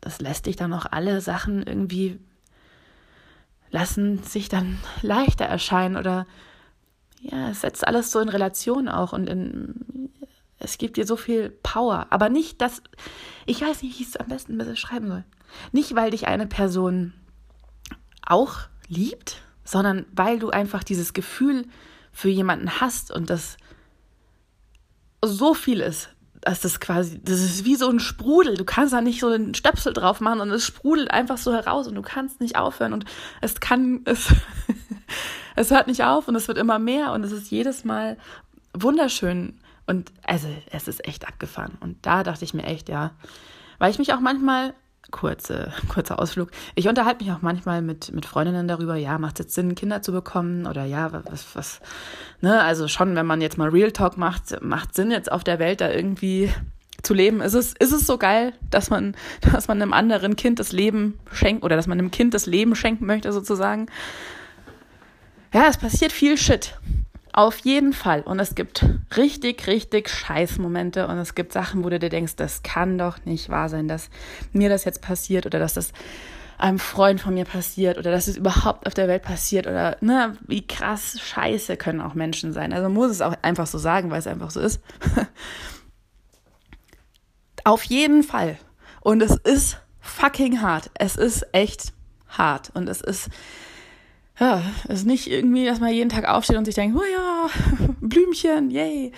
das 0.01 0.19
lässt 0.19 0.45
dich 0.45 0.55
dann 0.55 0.73
auch 0.73 0.85
alle 0.89 1.21
Sachen 1.21 1.63
irgendwie 1.63 2.19
lassen 3.73 4.21
sich 4.21 4.49
dann 4.49 4.77
leichter 5.01 5.45
erscheinen 5.45 5.97
oder 5.97 6.27
ja, 7.19 7.49
es 7.49 7.61
setzt 7.61 7.85
alles 7.87 8.11
so 8.11 8.19
in 8.19 8.29
Relation 8.29 8.87
auch 8.87 9.13
und 9.13 9.27
in, 9.27 10.11
es 10.59 10.77
gibt 10.77 10.95
dir 10.95 11.07
so 11.07 11.15
viel 11.15 11.49
Power. 11.49 12.05
Aber 12.11 12.29
nicht, 12.29 12.61
dass, 12.61 12.83
ich 13.47 13.61
weiß 13.61 13.81
nicht, 13.81 13.97
wie 13.97 14.03
ich 14.03 14.09
es 14.09 14.15
am 14.15 14.27
besten 14.27 14.57
beschreiben 14.59 15.07
soll. 15.07 15.23
Nicht, 15.71 15.95
weil 15.95 16.11
dich 16.11 16.27
eine 16.27 16.45
Person 16.45 17.13
auch 18.21 18.59
liebt, 18.87 19.41
sondern 19.63 20.05
weil 20.11 20.37
du 20.37 20.51
einfach 20.51 20.83
dieses 20.83 21.13
Gefühl 21.13 21.65
für 22.11 22.29
jemanden 22.29 22.79
hast 22.79 23.11
und 23.11 23.31
das 23.31 23.57
so 25.25 25.55
viel 25.55 25.79
ist, 25.79 26.12
das 26.43 26.79
quasi, 26.79 27.19
das 27.23 27.39
ist 27.39 27.65
wie 27.65 27.75
so 27.75 27.89
ein 27.89 27.99
Sprudel. 27.99 28.55
Du 28.55 28.65
kannst 28.65 28.93
da 28.93 29.01
nicht 29.01 29.19
so 29.19 29.27
einen 29.27 29.53
Stöpsel 29.53 29.93
drauf 29.93 30.19
machen 30.21 30.41
und 30.41 30.51
es 30.51 30.65
sprudelt 30.65 31.11
einfach 31.11 31.37
so 31.37 31.53
heraus 31.53 31.87
und 31.87 31.95
du 31.95 32.01
kannst 32.01 32.41
nicht 32.41 32.57
aufhören. 32.57 32.93
Und 32.93 33.05
es 33.41 33.59
kann, 33.59 34.01
es, 34.05 34.33
es 35.55 35.71
hört 35.71 35.87
nicht 35.87 36.03
auf 36.03 36.27
und 36.27 36.35
es 36.35 36.47
wird 36.47 36.57
immer 36.57 36.79
mehr 36.79 37.13
und 37.13 37.23
es 37.23 37.31
ist 37.31 37.49
jedes 37.51 37.85
Mal 37.85 38.17
wunderschön. 38.73 39.59
Und 39.85 40.11
also 40.23 40.47
es 40.71 40.87
ist 40.87 41.05
echt 41.07 41.27
abgefahren. 41.27 41.77
Und 41.79 41.97
da 42.05 42.23
dachte 42.23 42.45
ich 42.45 42.53
mir 42.53 42.63
echt, 42.63 42.89
ja, 42.89 43.11
weil 43.79 43.91
ich 43.91 43.99
mich 43.99 44.13
auch 44.13 44.19
manchmal 44.19 44.73
kurze, 45.11 45.71
kurzer 45.87 46.19
Ausflug. 46.19 46.49
Ich 46.75 46.87
unterhalte 46.87 47.23
mich 47.23 47.33
auch 47.33 47.41
manchmal 47.41 47.81
mit, 47.81 48.13
mit 48.13 48.25
Freundinnen 48.25 48.67
darüber, 48.67 48.95
ja, 48.95 49.17
macht 49.17 49.39
es 49.39 49.45
jetzt 49.45 49.55
Sinn, 49.55 49.75
Kinder 49.75 50.01
zu 50.01 50.11
bekommen? 50.11 50.65
Oder 50.65 50.85
ja, 50.85 51.11
was, 51.25 51.55
was, 51.55 51.81
ne, 52.41 52.61
also 52.61 52.87
schon, 52.87 53.15
wenn 53.15 53.25
man 53.25 53.41
jetzt 53.41 53.57
mal 53.57 53.69
Real 53.69 53.91
Talk 53.91 54.17
macht, 54.17 54.61
macht 54.61 54.95
Sinn, 54.95 55.11
jetzt 55.11 55.31
auf 55.31 55.43
der 55.43 55.59
Welt 55.59 55.81
da 55.81 55.89
irgendwie 55.89 56.51
zu 57.03 57.13
leben. 57.13 57.41
Ist 57.41 57.53
es, 57.53 57.73
ist 57.73 57.91
es 57.91 58.07
so 58.07 58.17
geil, 58.17 58.53
dass 58.69 58.89
man, 58.89 59.15
dass 59.41 59.67
man 59.67 59.81
einem 59.81 59.93
anderen 59.93 60.35
Kind 60.35 60.59
das 60.59 60.71
Leben 60.71 61.19
schenkt 61.31 61.63
oder 61.63 61.75
dass 61.75 61.87
man 61.87 61.99
einem 61.99 62.11
Kind 62.11 62.33
das 62.33 62.45
Leben 62.45 62.75
schenken 62.75 63.05
möchte, 63.05 63.31
sozusagen? 63.31 63.87
Ja, 65.53 65.67
es 65.67 65.77
passiert 65.77 66.11
viel 66.11 66.37
Shit. 66.37 66.79
Auf 67.33 67.57
jeden 67.59 67.93
Fall. 67.93 68.21
Und 68.21 68.39
es 68.39 68.53
gibt 68.53 68.85
richtig, 69.17 69.65
richtig 69.65 70.07
scheiß 70.07 70.59
Momente 70.59 71.07
und 71.07 71.17
es 71.17 71.33
gibt 71.33 71.51
Sachen, 71.51 71.83
wo 71.83 71.89
du 71.89 71.97
dir 71.97 72.09
denkst, 72.09 72.35
das 72.35 72.61
kann 72.61 72.99
doch 72.99 73.25
nicht 73.25 73.49
wahr 73.49 73.69
sein, 73.69 73.87
dass 73.87 74.11
mir 74.51 74.69
das 74.69 74.85
jetzt 74.85 75.01
passiert 75.01 75.47
oder 75.47 75.57
dass 75.57 75.73
das 75.73 75.93
einem 76.59 76.77
Freund 76.77 77.19
von 77.19 77.33
mir 77.33 77.45
passiert 77.45 77.97
oder 77.97 78.11
dass 78.11 78.27
es 78.27 78.37
überhaupt 78.37 78.85
auf 78.85 78.93
der 78.93 79.07
Welt 79.07 79.23
passiert 79.23 79.65
oder 79.65 79.97
ne, 79.99 80.37
wie 80.47 80.65
krass 80.65 81.19
scheiße 81.19 81.75
können 81.75 82.01
auch 82.01 82.13
Menschen 82.13 82.53
sein. 82.53 82.71
Also 82.71 82.87
muss 82.87 83.09
es 83.09 83.21
auch 83.21 83.33
einfach 83.41 83.65
so 83.65 83.79
sagen, 83.79 84.11
weil 84.11 84.19
es 84.19 84.27
einfach 84.27 84.51
so 84.51 84.59
ist. 84.59 84.79
auf 87.63 87.83
jeden 87.85 88.21
Fall. 88.21 88.59
Und 89.01 89.23
es 89.23 89.35
ist 89.37 89.79
fucking 89.99 90.61
hart. 90.61 90.91
Es 90.93 91.15
ist 91.15 91.47
echt 91.51 91.93
hart 92.27 92.69
und 92.75 92.87
es 92.87 93.01
ist 93.01 93.29
ja, 94.39 94.63
es 94.85 94.99
ist 94.99 95.05
nicht 95.05 95.29
irgendwie, 95.29 95.65
dass 95.65 95.79
man 95.79 95.93
jeden 95.93 96.09
Tag 96.09 96.25
aufsteht 96.27 96.57
und 96.57 96.65
sich 96.65 96.75
denkt, 96.75 96.97
oh 96.97 97.03
ja, 97.03 97.49
Blümchen, 98.01 98.71
yay, 98.71 99.11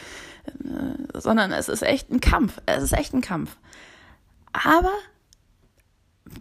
äh, 0.47 1.19
sondern 1.19 1.51
es 1.51 1.69
ist 1.69 1.84
echt 1.84 2.12
ein 2.12 2.19
Kampf. 2.19 2.60
Es 2.65 2.84
ist 2.84 2.93
echt 2.93 3.13
ein 3.13 3.21
Kampf. 3.21 3.56
Aber 4.51 4.93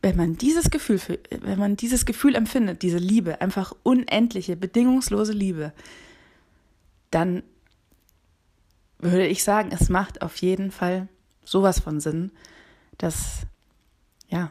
wenn 0.02 0.16
man 0.16 0.37
dieses 0.37 0.70
Gefühl, 0.70 1.00
wenn 1.30 1.58
man 1.58 1.76
dieses 1.76 2.04
Gefühl 2.04 2.34
empfindet, 2.34 2.82
diese 2.82 2.98
Liebe, 2.98 3.40
einfach 3.40 3.74
unendliche, 3.82 4.56
bedingungslose 4.56 5.32
Liebe, 5.32 5.72
dann 7.10 7.42
würde 8.98 9.26
ich 9.26 9.44
sagen, 9.44 9.70
es 9.72 9.88
macht 9.88 10.22
auf 10.22 10.37
jeden 10.38 10.70
Fall 10.70 11.08
sowas 11.44 11.80
von 11.80 12.00
Sinn, 12.00 12.32
dass, 12.98 13.42
ja, 14.28 14.50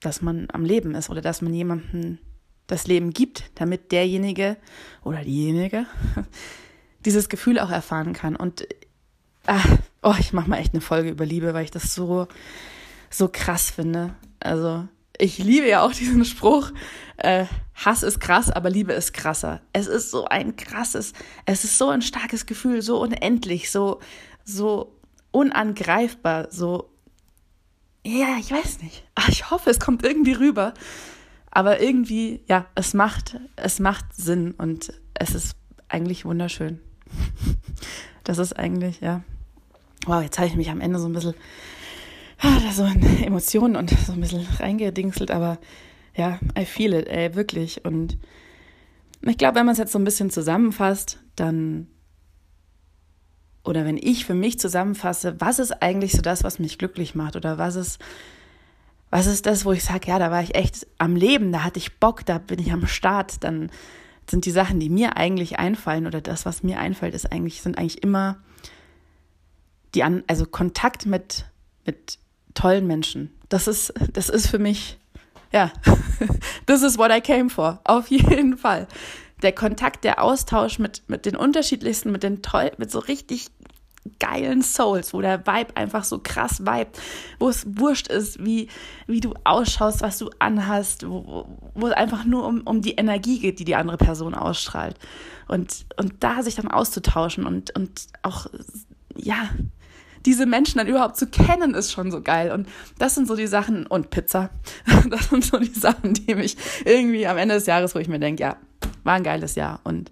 dass 0.00 0.22
man 0.22 0.48
am 0.52 0.64
Leben 0.64 0.94
ist 0.94 1.10
oder 1.10 1.20
dass 1.20 1.42
man 1.42 1.52
jemanden 1.52 2.18
das 2.68 2.86
Leben 2.86 3.12
gibt, 3.12 3.50
damit 3.56 3.90
derjenige 3.90 4.56
oder 5.02 5.24
diejenige 5.24 5.86
dieses 7.04 7.28
Gefühl 7.28 7.58
auch 7.58 7.70
erfahren 7.70 8.12
kann. 8.12 8.36
Und 8.36 8.68
ach, 9.46 9.66
oh, 10.02 10.14
ich 10.20 10.32
mache 10.32 10.48
mal 10.48 10.58
echt 10.58 10.74
eine 10.74 10.80
Folge 10.80 11.10
über 11.10 11.26
Liebe, 11.26 11.54
weil 11.54 11.64
ich 11.64 11.70
das 11.72 11.94
so, 11.94 12.28
so 13.10 13.28
krass 13.28 13.70
finde. 13.70 14.14
Also, 14.38 14.86
ich 15.18 15.38
liebe 15.38 15.66
ja 15.68 15.82
auch 15.82 15.92
diesen 15.92 16.24
Spruch, 16.24 16.70
äh, 17.16 17.46
Hass 17.74 18.02
ist 18.02 18.20
krass, 18.20 18.50
aber 18.50 18.70
Liebe 18.70 18.92
ist 18.92 19.12
krasser. 19.12 19.60
Es 19.72 19.86
ist 19.86 20.10
so 20.10 20.26
ein 20.26 20.56
krasses, 20.56 21.12
es 21.46 21.64
ist 21.64 21.78
so 21.78 21.88
ein 21.88 22.02
starkes 22.02 22.46
Gefühl, 22.46 22.82
so 22.82 23.00
unendlich, 23.00 23.70
so, 23.70 24.00
so 24.44 24.94
unangreifbar, 25.30 26.48
so, 26.50 26.90
ja, 28.04 28.36
ich 28.38 28.50
weiß 28.50 28.82
nicht. 28.82 29.04
Ach, 29.14 29.28
ich 29.28 29.50
hoffe, 29.50 29.70
es 29.70 29.80
kommt 29.80 30.04
irgendwie 30.04 30.32
rüber. 30.32 30.74
Aber 31.58 31.80
irgendwie, 31.80 32.40
ja, 32.46 32.66
es 32.76 32.94
macht, 32.94 33.36
es 33.56 33.80
macht 33.80 34.14
Sinn 34.14 34.52
und 34.52 34.92
es 35.14 35.34
ist 35.34 35.56
eigentlich 35.88 36.24
wunderschön. 36.24 36.78
Das 38.22 38.38
ist 38.38 38.52
eigentlich, 38.52 39.00
ja. 39.00 39.24
Wow, 40.06 40.22
jetzt 40.22 40.38
habe 40.38 40.46
ich 40.46 40.54
mich 40.54 40.70
am 40.70 40.80
Ende 40.80 41.00
so 41.00 41.08
ein 41.08 41.14
bisschen, 41.14 41.34
ah, 42.42 42.70
so 42.72 42.84
in 42.84 43.24
Emotionen 43.24 43.74
und 43.74 43.90
so 43.90 44.12
ein 44.12 44.20
bisschen 44.20 44.46
reingedingselt, 44.60 45.32
aber 45.32 45.58
ja, 46.14 46.38
I 46.56 46.64
feel 46.64 46.92
it, 46.92 47.08
ey, 47.08 47.34
wirklich. 47.34 47.84
Und 47.84 48.18
ich 49.22 49.36
glaube, 49.36 49.56
wenn 49.56 49.66
man 49.66 49.72
es 49.72 49.78
jetzt 49.78 49.90
so 49.90 49.98
ein 49.98 50.04
bisschen 50.04 50.30
zusammenfasst, 50.30 51.18
dann, 51.34 51.88
oder 53.64 53.84
wenn 53.84 53.96
ich 53.96 54.26
für 54.26 54.34
mich 54.34 54.60
zusammenfasse, 54.60 55.40
was 55.40 55.58
ist 55.58 55.82
eigentlich 55.82 56.12
so 56.12 56.22
das, 56.22 56.44
was 56.44 56.60
mich 56.60 56.78
glücklich 56.78 57.16
macht 57.16 57.34
oder 57.34 57.58
was 57.58 57.74
ist 57.74 57.98
was 59.10 59.26
ist 59.26 59.46
das, 59.46 59.64
wo 59.64 59.72
ich 59.72 59.84
sage, 59.84 60.08
ja, 60.08 60.18
da 60.18 60.30
war 60.30 60.42
ich 60.42 60.54
echt 60.54 60.86
am 60.98 61.16
Leben, 61.16 61.52
da 61.52 61.64
hatte 61.64 61.78
ich 61.78 61.98
Bock, 61.98 62.26
da 62.26 62.38
bin 62.38 62.58
ich 62.58 62.72
am 62.72 62.86
Start, 62.86 63.42
dann 63.42 63.70
sind 64.28 64.44
die 64.44 64.50
Sachen, 64.50 64.78
die 64.80 64.90
mir 64.90 65.16
eigentlich 65.16 65.58
einfallen 65.58 66.06
oder 66.06 66.20
das, 66.20 66.44
was 66.44 66.62
mir 66.62 66.78
einfällt, 66.78 67.14
ist 67.14 67.32
eigentlich, 67.32 67.62
sind 67.62 67.78
eigentlich 67.78 68.02
immer 68.02 68.38
die 69.94 70.02
an, 70.04 70.22
also 70.26 70.44
Kontakt 70.44 71.06
mit, 71.06 71.46
mit 71.86 72.18
tollen 72.54 72.86
Menschen. 72.86 73.32
Das 73.48 73.66
ist, 73.66 73.94
das 74.12 74.28
ist 74.28 74.48
für 74.48 74.58
mich, 74.58 74.98
ja, 75.52 75.72
this 76.66 76.82
is 76.82 76.98
what 76.98 77.10
I 77.10 77.20
came 77.20 77.48
for. 77.48 77.80
Auf 77.84 78.08
jeden 78.08 78.58
Fall. 78.58 78.86
Der 79.42 79.52
Kontakt, 79.52 80.04
der 80.04 80.22
Austausch 80.22 80.78
mit, 80.78 81.02
mit 81.08 81.24
den 81.24 81.36
unterschiedlichsten, 81.36 82.12
mit 82.12 82.22
den 82.22 82.42
toll, 82.42 82.72
mit 82.76 82.90
so 82.90 82.98
richtig 82.98 83.46
geilen 84.18 84.62
Souls, 84.62 85.12
wo 85.14 85.20
der 85.20 85.46
Vibe 85.46 85.76
einfach 85.76 86.04
so 86.04 86.18
krass 86.18 86.60
vibe, 86.60 86.90
wo 87.38 87.48
es 87.48 87.66
wurscht 87.66 88.08
ist, 88.08 88.44
wie, 88.44 88.68
wie 89.06 89.20
du 89.20 89.34
ausschaust, 89.44 90.02
was 90.02 90.18
du 90.18 90.30
anhast, 90.38 91.08
wo, 91.08 91.46
wo 91.74 91.86
es 91.86 91.92
einfach 91.92 92.24
nur 92.24 92.46
um, 92.46 92.62
um 92.62 92.82
die 92.82 92.92
Energie 92.92 93.38
geht, 93.38 93.58
die 93.58 93.64
die 93.64 93.76
andere 93.76 93.96
Person 93.96 94.34
ausstrahlt. 94.34 94.96
Und, 95.46 95.86
und 95.96 96.14
da 96.20 96.42
sich 96.42 96.54
dann 96.56 96.68
auszutauschen 96.68 97.46
und, 97.46 97.74
und 97.76 98.06
auch, 98.22 98.46
ja, 99.16 99.50
diese 100.26 100.46
Menschen 100.46 100.78
dann 100.78 100.86
überhaupt 100.86 101.16
zu 101.16 101.26
kennen, 101.26 101.74
ist 101.74 101.92
schon 101.92 102.10
so 102.10 102.20
geil. 102.22 102.50
Und 102.50 102.68
das 102.98 103.14
sind 103.14 103.26
so 103.26 103.36
die 103.36 103.46
Sachen, 103.46 103.86
und 103.86 104.10
Pizza, 104.10 104.50
das 105.10 105.30
sind 105.30 105.44
so 105.44 105.58
die 105.58 105.66
Sachen, 105.66 106.14
die 106.14 106.34
mich 106.34 106.56
irgendwie 106.84 107.26
am 107.26 107.38
Ende 107.38 107.54
des 107.54 107.66
Jahres, 107.66 107.94
wo 107.94 107.98
ich 107.98 108.08
mir 108.08 108.18
denke, 108.18 108.42
ja, 108.42 108.56
war 109.04 109.14
ein 109.14 109.22
geiles 109.22 109.54
Jahr 109.54 109.80
und 109.84 110.10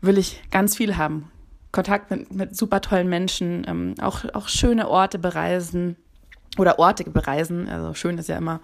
will 0.00 0.18
ich 0.18 0.42
ganz 0.50 0.76
viel 0.76 0.96
haben. 0.96 1.30
Kontakt 1.72 2.10
mit, 2.10 2.32
mit 2.32 2.56
super 2.56 2.80
tollen 2.80 3.08
Menschen, 3.08 3.64
ähm, 3.66 3.94
auch, 4.00 4.24
auch 4.34 4.48
schöne 4.48 4.88
Orte 4.88 5.18
bereisen 5.18 5.96
oder 6.58 6.78
Orte 6.78 7.04
bereisen. 7.04 7.68
Also 7.68 7.94
schön 7.94 8.18
ist 8.18 8.28
ja 8.28 8.36
immer 8.36 8.60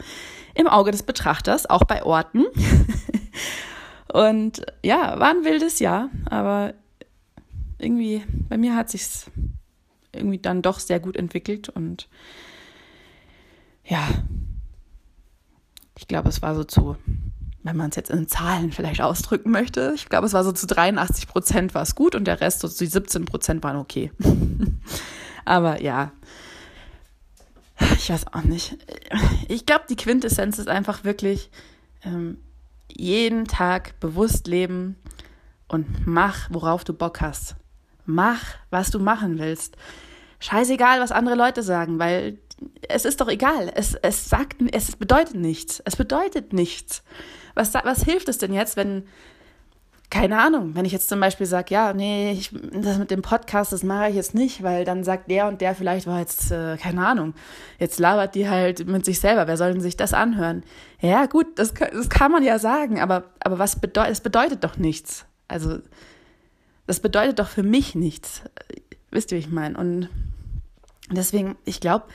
im 0.54 0.68
Auge 0.68 0.90
des 0.90 1.02
Betrachters, 1.02 1.68
auch 1.68 1.84
bei 1.84 2.04
Orten. 2.04 2.44
Und 4.12 4.64
ja, 4.82 5.18
war 5.18 5.30
ein 5.30 5.44
wildes 5.44 5.80
Jahr, 5.80 6.08
aber 6.26 6.74
irgendwie, 7.78 8.24
bei 8.48 8.56
mir 8.56 8.74
hat 8.74 8.90
sich's 8.90 9.30
irgendwie 10.12 10.38
dann 10.38 10.62
doch 10.62 10.78
sehr 10.80 11.00
gut 11.00 11.16
entwickelt 11.16 11.68
und 11.68 12.08
ja, 13.84 14.06
ich 15.96 16.08
glaube, 16.08 16.28
es 16.28 16.42
war 16.42 16.54
so 16.54 16.64
zu, 16.64 16.96
wenn 17.68 17.76
man 17.76 17.90
es 17.90 17.96
jetzt 17.96 18.08
in 18.08 18.26
Zahlen 18.28 18.72
vielleicht 18.72 19.02
ausdrücken 19.02 19.50
möchte, 19.50 19.92
ich 19.94 20.08
glaube, 20.08 20.26
es 20.26 20.32
war 20.32 20.42
so 20.42 20.52
zu 20.52 20.66
83 20.66 21.28
Prozent 21.28 21.74
war 21.74 21.82
es 21.82 21.94
gut 21.94 22.14
und 22.14 22.24
der 22.24 22.40
Rest, 22.40 22.60
so 22.60 22.68
zu 22.68 22.86
17 22.86 23.26
Prozent 23.26 23.62
waren 23.62 23.76
okay. 23.76 24.10
Aber 25.44 25.82
ja, 25.82 26.12
ich 27.96 28.08
weiß 28.08 28.32
auch 28.32 28.42
nicht. 28.42 28.78
Ich 29.48 29.66
glaube, 29.66 29.84
die 29.88 29.96
Quintessenz 29.96 30.58
ist 30.58 30.68
einfach 30.68 31.04
wirklich 31.04 31.50
ähm, 32.04 32.38
jeden 32.90 33.44
Tag 33.44 34.00
bewusst 34.00 34.46
leben 34.46 34.96
und 35.68 36.06
mach, 36.06 36.48
worauf 36.50 36.84
du 36.84 36.94
Bock 36.94 37.20
hast. 37.20 37.54
Mach, 38.06 38.42
was 38.70 38.90
du 38.90 38.98
machen 38.98 39.38
willst. 39.38 39.76
Scheißegal, 40.40 41.00
was 41.00 41.12
andere 41.12 41.34
Leute 41.34 41.62
sagen, 41.62 41.98
weil 41.98 42.38
es 42.88 43.04
ist 43.04 43.20
doch 43.20 43.28
egal. 43.28 43.70
Es, 43.74 43.94
es 43.94 44.30
sagt, 44.30 44.56
es 44.72 44.96
bedeutet 44.96 45.34
nichts. 45.34 45.82
Es 45.84 45.96
bedeutet 45.96 46.54
nichts. 46.54 47.02
Was, 47.58 47.74
was 47.74 48.04
hilft 48.04 48.28
es 48.28 48.38
denn 48.38 48.54
jetzt, 48.54 48.76
wenn 48.76 49.04
keine 50.10 50.40
Ahnung, 50.40 50.74
wenn 50.74 50.86
ich 50.86 50.92
jetzt 50.92 51.08
zum 51.08 51.20
Beispiel 51.20 51.44
sage, 51.44 51.74
ja, 51.74 51.92
nee, 51.92 52.32
ich, 52.32 52.50
das 52.72 52.96
mit 52.96 53.10
dem 53.10 53.20
Podcast, 53.20 53.72
das 53.72 53.82
mache 53.82 54.08
ich 54.08 54.14
jetzt 54.14 54.34
nicht, 54.34 54.62
weil 54.62 54.86
dann 54.86 55.04
sagt 55.04 55.30
der 55.30 55.48
und 55.48 55.60
der 55.60 55.74
vielleicht, 55.74 56.06
war 56.06 56.18
jetzt, 56.18 56.50
äh, 56.50 56.78
keine 56.78 57.06
Ahnung, 57.06 57.34
jetzt 57.78 57.98
labert 57.98 58.34
die 58.34 58.48
halt 58.48 58.86
mit 58.86 59.04
sich 59.04 59.20
selber, 59.20 59.46
wer 59.46 59.58
soll 59.58 59.72
denn 59.72 59.82
sich 59.82 59.98
das 59.98 60.14
anhören? 60.14 60.62
Ja, 61.00 61.26
gut, 61.26 61.58
das, 61.58 61.74
das 61.74 62.08
kann 62.08 62.32
man 62.32 62.42
ja 62.42 62.58
sagen, 62.58 63.00
aber, 63.00 63.24
aber 63.40 63.58
was 63.58 63.80
bedeutet, 63.80 64.12
es 64.12 64.20
bedeutet 64.22 64.64
doch 64.64 64.78
nichts. 64.78 65.26
Also, 65.46 65.78
das 66.86 67.00
bedeutet 67.00 67.38
doch 67.38 67.48
für 67.48 67.62
mich 67.62 67.94
nichts. 67.94 68.42
Wisst 69.10 69.30
ihr, 69.30 69.36
wie 69.36 69.40
ich 69.40 69.50
meine? 69.50 69.76
Und 69.76 70.08
deswegen, 71.10 71.56
ich 71.66 71.80
glaube, 71.80 72.06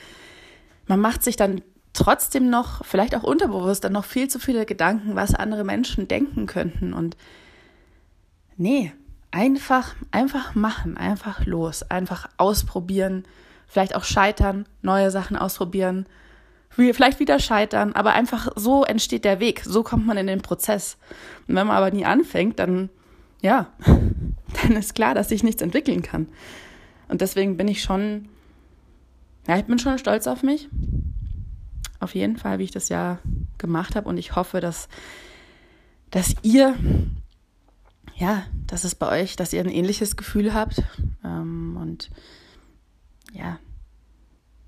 man 0.88 0.98
macht 0.98 1.22
sich 1.22 1.36
dann 1.36 1.62
trotzdem 1.94 2.50
noch, 2.50 2.84
vielleicht 2.84 3.14
auch 3.14 3.22
unterbewusst, 3.22 3.84
dann 3.84 3.92
noch 3.92 4.04
viel 4.04 4.28
zu 4.28 4.38
viele 4.38 4.66
Gedanken, 4.66 5.16
was 5.16 5.34
andere 5.34 5.64
Menschen 5.64 6.08
denken 6.08 6.46
könnten 6.46 6.92
und 6.92 7.16
Nee, 8.56 8.92
einfach, 9.32 9.96
einfach 10.12 10.54
machen, 10.54 10.96
einfach 10.96 11.44
los, 11.44 11.82
einfach 11.82 12.28
ausprobieren, 12.36 13.24
vielleicht 13.66 13.96
auch 13.96 14.04
scheitern, 14.04 14.66
neue 14.80 15.10
Sachen 15.10 15.36
ausprobieren, 15.36 16.06
vielleicht 16.70 17.18
wieder 17.18 17.40
scheitern, 17.40 17.92
aber 17.94 18.12
einfach 18.12 18.52
so 18.54 18.84
entsteht 18.84 19.24
der 19.24 19.40
Weg, 19.40 19.62
so 19.64 19.82
kommt 19.82 20.06
man 20.06 20.16
in 20.16 20.28
den 20.28 20.40
Prozess. 20.40 20.96
Und 21.48 21.56
wenn 21.56 21.66
man 21.66 21.76
aber 21.76 21.90
nie 21.90 22.04
anfängt, 22.04 22.60
dann, 22.60 22.90
ja, 23.42 23.66
dann 23.86 24.76
ist 24.76 24.94
klar, 24.94 25.14
dass 25.14 25.30
sich 25.30 25.42
nichts 25.42 25.62
entwickeln 25.62 26.02
kann. 26.02 26.28
Und 27.08 27.20
deswegen 27.20 27.56
bin 27.56 27.66
ich 27.66 27.82
schon, 27.82 28.28
ja, 29.48 29.56
ich 29.56 29.64
bin 29.64 29.78
schon 29.80 29.98
stolz 29.98 30.28
auf 30.28 30.44
mich. 30.44 30.68
Auf 32.04 32.14
jeden 32.14 32.36
Fall, 32.36 32.58
wie 32.58 32.64
ich 32.64 32.70
das 32.70 32.90
ja 32.90 33.18
gemacht 33.58 33.96
habe. 33.96 34.08
Und 34.08 34.18
ich 34.18 34.36
hoffe, 34.36 34.60
dass, 34.60 34.88
dass 36.10 36.36
ihr 36.42 36.76
ja, 38.16 38.44
dass 38.66 38.84
es 38.84 38.94
bei 38.94 39.22
euch, 39.22 39.36
dass 39.36 39.52
ihr 39.52 39.60
ein 39.60 39.70
ähnliches 39.70 40.16
Gefühl 40.16 40.54
habt 40.54 40.82
ähm, 41.24 41.78
und 41.80 42.10
ja, 43.32 43.58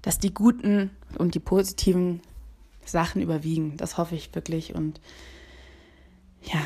dass 0.02 0.18
die 0.18 0.34
guten 0.34 0.90
und 1.18 1.34
die 1.34 1.40
positiven 1.40 2.20
Sachen 2.84 3.22
überwiegen. 3.22 3.76
Das 3.76 3.98
hoffe 3.98 4.14
ich 4.14 4.34
wirklich 4.34 4.74
und 4.74 5.00
ja, 6.42 6.60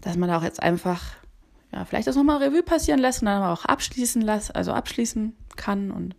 dass 0.00 0.16
man 0.16 0.30
auch 0.30 0.42
jetzt 0.42 0.62
einfach 0.62 1.02
ja, 1.72 1.84
vielleicht 1.84 2.06
das 2.06 2.16
nochmal 2.16 2.42
Revue 2.42 2.62
passieren 2.62 3.00
lässt 3.00 3.22
und 3.22 3.26
dann 3.26 3.42
auch 3.42 3.64
abschließen 3.64 4.22
lässt, 4.22 4.54
also 4.56 4.72
abschließen 4.72 5.34
kann 5.56 5.90
und 5.90 6.16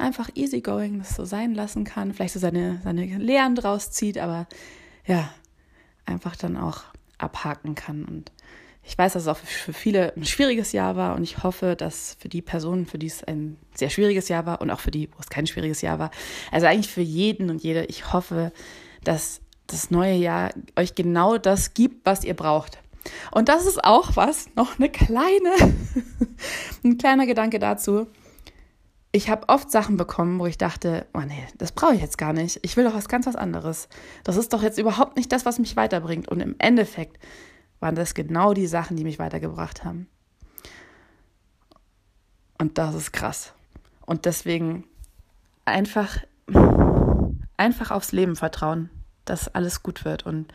einfach 0.00 0.30
easygoing 0.34 0.98
das 0.98 1.16
so 1.16 1.24
sein 1.24 1.54
lassen 1.54 1.84
kann, 1.84 2.12
vielleicht 2.12 2.34
so 2.34 2.40
seine, 2.40 2.80
seine 2.82 3.04
Lehren 3.04 3.54
draus 3.54 3.90
zieht, 3.90 4.18
aber 4.18 4.46
ja, 5.06 5.30
einfach 6.06 6.36
dann 6.36 6.56
auch 6.56 6.82
abhaken 7.18 7.74
kann 7.74 8.04
und 8.04 8.32
ich 8.82 8.96
weiß, 8.96 9.12
dass 9.12 9.22
es 9.22 9.28
auch 9.28 9.36
für 9.36 9.72
viele 9.72 10.14
ein 10.16 10.24
schwieriges 10.24 10.72
Jahr 10.72 10.96
war 10.96 11.14
und 11.14 11.22
ich 11.22 11.42
hoffe, 11.42 11.76
dass 11.76 12.16
für 12.18 12.28
die 12.28 12.42
Personen, 12.42 12.86
für 12.86 12.98
die 12.98 13.06
es 13.06 13.22
ein 13.22 13.58
sehr 13.74 13.90
schwieriges 13.90 14.28
Jahr 14.28 14.46
war 14.46 14.60
und 14.60 14.70
auch 14.70 14.80
für 14.80 14.90
die, 14.90 15.08
wo 15.12 15.20
es 15.20 15.28
kein 15.28 15.46
schwieriges 15.46 15.82
Jahr 15.82 15.98
war, 15.98 16.10
also 16.50 16.66
eigentlich 16.66 16.90
für 16.90 17.02
jeden 17.02 17.50
und 17.50 17.62
jede, 17.62 17.84
ich 17.84 18.12
hoffe, 18.12 18.52
dass 19.04 19.42
das 19.66 19.90
neue 19.90 20.14
Jahr 20.14 20.50
euch 20.76 20.94
genau 20.94 21.38
das 21.38 21.74
gibt, 21.74 22.04
was 22.04 22.24
ihr 22.24 22.34
braucht. 22.34 22.78
Und 23.30 23.48
das 23.48 23.66
ist 23.66 23.84
auch 23.84 24.16
was, 24.16 24.48
noch 24.56 24.78
eine 24.78 24.90
kleine, 24.90 25.52
ein 26.84 26.98
kleiner 26.98 27.26
Gedanke 27.26 27.58
dazu. 27.58 28.08
Ich 29.12 29.28
habe 29.28 29.48
oft 29.48 29.70
Sachen 29.70 29.96
bekommen, 29.96 30.38
wo 30.38 30.46
ich 30.46 30.56
dachte, 30.56 31.06
oh 31.14 31.20
nee, 31.20 31.46
das 31.58 31.72
brauche 31.72 31.94
ich 31.94 32.00
jetzt 32.00 32.18
gar 32.18 32.32
nicht. 32.32 32.60
Ich 32.62 32.76
will 32.76 32.84
doch 32.84 32.94
was 32.94 33.08
ganz 33.08 33.26
was 33.26 33.34
anderes. 33.34 33.88
Das 34.22 34.36
ist 34.36 34.52
doch 34.52 34.62
jetzt 34.62 34.78
überhaupt 34.78 35.16
nicht 35.16 35.32
das, 35.32 35.44
was 35.44 35.58
mich 35.58 35.76
weiterbringt. 35.76 36.28
Und 36.28 36.40
im 36.40 36.54
Endeffekt 36.58 37.18
waren 37.80 37.96
das 37.96 38.14
genau 38.14 38.54
die 38.54 38.68
Sachen, 38.68 38.96
die 38.96 39.04
mich 39.04 39.18
weitergebracht 39.18 39.84
haben. 39.84 40.06
Und 42.58 42.78
das 42.78 42.94
ist 42.94 43.12
krass. 43.12 43.52
Und 44.06 44.26
deswegen 44.26 44.84
einfach, 45.64 46.18
einfach 47.56 47.90
aufs 47.90 48.12
Leben 48.12 48.36
vertrauen, 48.36 48.90
dass 49.24 49.48
alles 49.48 49.82
gut 49.82 50.04
wird. 50.04 50.24
Und 50.24 50.52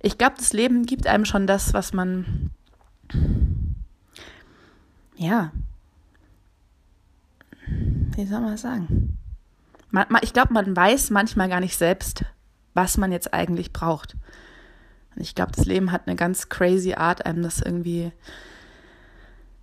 ich 0.00 0.18
glaube, 0.18 0.36
das 0.38 0.52
Leben 0.52 0.86
gibt 0.86 1.06
einem 1.06 1.24
schon 1.24 1.46
das, 1.46 1.74
was 1.74 1.92
man, 1.92 2.50
ja, 5.16 5.50
wie 8.14 8.26
soll 8.26 8.40
man 8.40 8.52
das 8.52 8.62
sagen? 8.62 9.18
Man, 9.90 10.06
ich 10.22 10.32
glaube, 10.32 10.52
man 10.52 10.76
weiß 10.76 11.10
manchmal 11.10 11.48
gar 11.48 11.60
nicht 11.60 11.76
selbst, 11.76 12.24
was 12.74 12.96
man 12.96 13.12
jetzt 13.12 13.32
eigentlich 13.32 13.72
braucht. 13.72 14.16
Ich 15.16 15.34
glaube, 15.34 15.52
das 15.52 15.66
Leben 15.66 15.90
hat 15.90 16.06
eine 16.06 16.16
ganz 16.16 16.48
crazy 16.48 16.94
Art, 16.94 17.26
einem 17.26 17.42
das 17.42 17.60
irgendwie, 17.60 18.12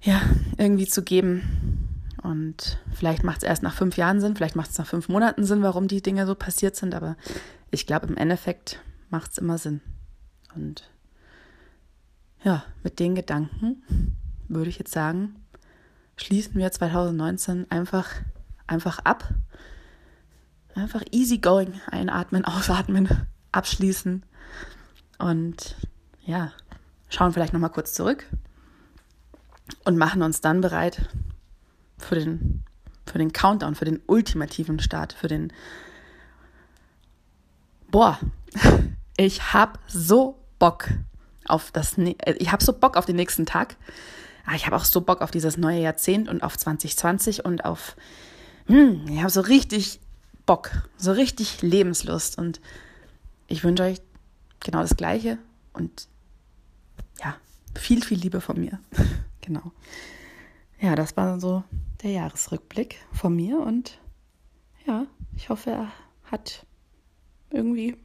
ja, 0.02 0.22
irgendwie 0.58 0.88
zu 0.88 1.04
geben. 1.04 1.86
Und 2.22 2.80
vielleicht 2.94 3.24
macht 3.24 3.38
es 3.38 3.44
erst 3.44 3.62
nach 3.62 3.76
fünf 3.76 3.98
Jahren 3.98 4.20
Sinn, 4.20 4.36
vielleicht 4.36 4.56
macht 4.56 4.72
es 4.72 4.78
nach 4.78 4.88
fünf 4.88 5.10
Monaten 5.10 5.44
Sinn, 5.44 5.62
warum 5.62 5.88
die 5.88 6.02
Dinge 6.02 6.26
so 6.26 6.34
passiert 6.34 6.76
sind, 6.76 6.96
aber 6.96 7.16
ich 7.72 7.86
glaube, 7.86 8.08
im 8.08 8.18
Endeffekt 8.18 8.80
macht 9.10 9.32
es 9.32 9.38
immer 9.38 9.58
Sinn. 9.58 9.82
Und 10.56 10.90
ja, 12.44 12.64
mit 12.84 13.00
den 13.00 13.16
Gedanken 13.16 14.16
würde 14.48 14.70
ich 14.70 14.80
jetzt 14.80 14.92
sagen, 14.92 15.36
schließen 16.18 16.56
wir 16.56 16.72
2019 16.72 17.70
einfach, 17.70 18.10
einfach 18.68 19.00
ab. 19.00 19.30
Einfach 20.74 21.04
easy 21.12 21.38
going, 21.38 21.80
einatmen, 21.90 22.46
ausatmen, 22.46 23.28
abschließen 23.52 24.24
und 25.18 25.76
ja, 26.26 26.52
schauen 27.10 27.32
vielleicht 27.32 27.54
nochmal 27.54 27.72
kurz 27.72 27.94
zurück 27.94 28.26
und 29.86 29.98
machen 29.98 30.22
uns 30.22 30.42
dann 30.42 30.62
bereit 30.62 31.10
für 31.98 32.16
den, 32.16 32.64
für 33.06 33.18
den 33.18 33.32
Countdown, 33.32 33.76
für 33.76 33.86
den 33.86 34.02
ultimativen 34.08 34.80
Start, 34.80 35.14
für 35.14 35.28
den 35.28 35.54
Boah, 37.90 38.20
ich 39.18 39.54
hab 39.54 39.80
so 39.88 40.38
Bock 40.60 40.90
auf 41.48 41.72
das, 41.72 41.98
äh, 41.98 42.16
ich 42.40 42.52
hab 42.52 42.62
so 42.62 42.74
Bock 42.74 42.98
auf 42.98 43.06
den 43.06 43.16
nächsten 43.16 43.46
Tag. 43.46 43.78
Ah, 44.46 44.56
ich 44.56 44.66
habe 44.66 44.76
auch 44.76 44.86
so 44.86 45.02
Bock 45.02 45.22
auf 45.22 45.32
dieses 45.32 45.58
neue 45.58 45.82
Jahrzehnt 45.82 46.30
und 46.30 46.44
auf 46.44 46.58
2020 46.58 47.46
und 47.46 47.66
auf, 47.66 47.96
hm, 48.68 49.06
ich 49.10 49.20
habe 49.20 49.30
so 49.30 49.42
richtig 49.42 50.00
Bock, 50.46 50.72
so 50.98 51.12
richtig 51.12 51.62
Lebenslust 51.62 52.38
und 52.38 52.62
ich 53.48 53.64
wünsche 53.64 53.84
euch 53.84 54.02
genau 54.60 54.82
das 54.82 54.96
Gleiche 54.96 55.40
und 55.74 56.08
ja, 57.20 57.36
viel, 57.76 58.04
viel 58.04 58.20
Liebe 58.20 58.42
von 58.42 58.60
mir. 58.60 58.80
genau. 59.42 59.72
Ja, 60.80 60.96
das 60.96 61.18
war 61.18 61.40
so 61.40 61.64
der 62.04 62.12
Jahresrückblick 62.12 62.98
von 63.14 63.36
mir 63.36 63.60
und 63.60 64.00
ja, 64.86 65.08
ich 65.36 65.50
hoffe, 65.50 65.72
er 65.72 65.92
hat 66.26 66.66
irgendwie, 67.50 67.98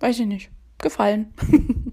weiß 0.00 0.18
ich 0.20 0.26
nicht, 0.26 0.50
gefallen. 0.78 1.32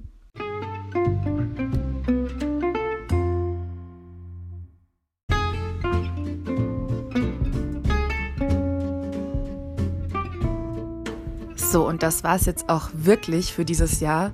So, 11.74 11.88
und 11.88 12.04
das 12.04 12.24
war 12.24 12.36
es 12.36 12.46
jetzt 12.46 12.70
auch 12.70 12.90
wirklich 12.94 13.52
für 13.52 13.66
dieses 13.66 14.00
Jahr. 14.00 14.32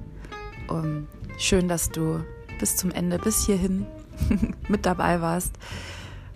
Um, 0.68 1.08
schön, 1.38 1.70
dass 1.70 1.90
du 1.90 2.20
bis 2.60 2.76
zum 2.76 2.92
Ende, 2.92 3.18
bis 3.18 3.46
hierhin 3.46 3.86
mit 4.68 4.86
dabei 4.86 5.22
warst. 5.22 5.56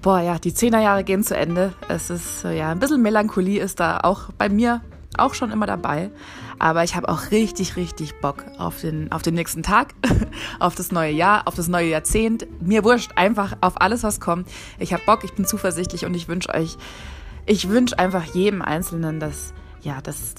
Boah, 0.02 0.22
ja, 0.22 0.40
die 0.40 0.54
Zehnerjahre 0.54 1.04
gehen 1.04 1.22
zu 1.26 1.36
Ende. 1.36 1.74
Es 1.90 2.10
ist, 2.10 2.46
ja, 2.46 2.70
ein 2.70 2.80
bisschen 2.80 3.02
Melancholie 3.02 3.62
ist 3.62 3.82
da 3.82 4.00
auch 4.00 4.30
bei 4.38 4.48
mir 4.48 4.80
auch 5.18 5.34
schon 5.34 5.52
immer 5.52 5.66
dabei. 5.66 6.10
Aber 6.58 6.86
ich 6.86 6.96
habe 6.96 7.10
auch 7.10 7.32
richtig, 7.32 7.76
richtig 7.76 8.22
Bock 8.22 8.46
auf 8.58 8.80
den, 8.80 9.12
auf 9.12 9.24
den 9.24 9.34
nächsten 9.34 9.62
Tag, 9.62 9.94
auf 10.62 10.74
das 10.74 10.94
neue 10.94 11.12
Jahr, 11.12 11.50
auf 11.50 11.56
das 11.56 11.68
neue 11.68 11.90
Jahrzehnt. 11.90 12.48
Mir 12.62 12.86
wurscht 12.86 13.12
einfach 13.18 13.58
auf 13.60 13.82
alles, 13.82 14.04
was 14.04 14.22
kommt. 14.22 14.48
Ich 14.80 14.94
habe 14.94 15.04
Bock, 15.06 15.26
ich 15.26 15.34
bin 15.34 15.44
zuversichtlich 15.44 16.06
und 16.06 16.14
ich 16.14 16.30
wünsche 16.30 16.54
euch, 16.54 16.78
ich 17.46 17.68
wünsche 17.68 18.00
einfach 18.00 18.24
jedem 18.24 18.62
Einzelnen, 18.62 19.20
dass, 19.20 19.54
ja, 19.82 20.00
dass, 20.00 20.36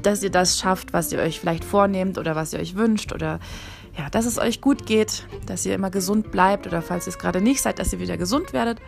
dass 0.00 0.22
ihr 0.22 0.30
das 0.30 0.58
schafft, 0.58 0.92
was 0.92 1.12
ihr 1.12 1.18
euch 1.18 1.40
vielleicht 1.40 1.64
vornehmt 1.64 2.18
oder 2.18 2.36
was 2.36 2.52
ihr 2.52 2.60
euch 2.60 2.76
wünscht 2.76 3.12
oder 3.12 3.38
ja, 3.98 4.08
dass 4.10 4.24
es 4.24 4.38
euch 4.38 4.60
gut 4.60 4.86
geht, 4.86 5.26
dass 5.44 5.66
ihr 5.66 5.74
immer 5.74 5.90
gesund 5.90 6.30
bleibt 6.30 6.66
oder 6.66 6.80
falls 6.80 7.06
ihr 7.06 7.10
es 7.10 7.18
gerade 7.18 7.42
nicht 7.42 7.60
seid, 7.60 7.78
dass 7.78 7.92
ihr 7.92 8.00
wieder 8.00 8.16
gesund 8.16 8.52
werdet 8.52 8.78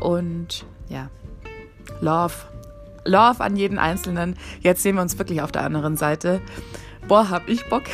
und 0.00 0.66
ja, 0.88 1.08
Love. 2.00 2.34
Love 3.04 3.42
an 3.42 3.56
jeden 3.56 3.78
Einzelnen. 3.78 4.36
Jetzt 4.60 4.82
sehen 4.82 4.96
wir 4.96 5.02
uns 5.02 5.18
wirklich 5.18 5.40
auf 5.42 5.52
der 5.52 5.62
anderen 5.62 5.96
Seite. 5.96 6.40
Boah, 7.08 7.30
hab 7.30 7.48
ich 7.48 7.66
Bock. 7.68 7.84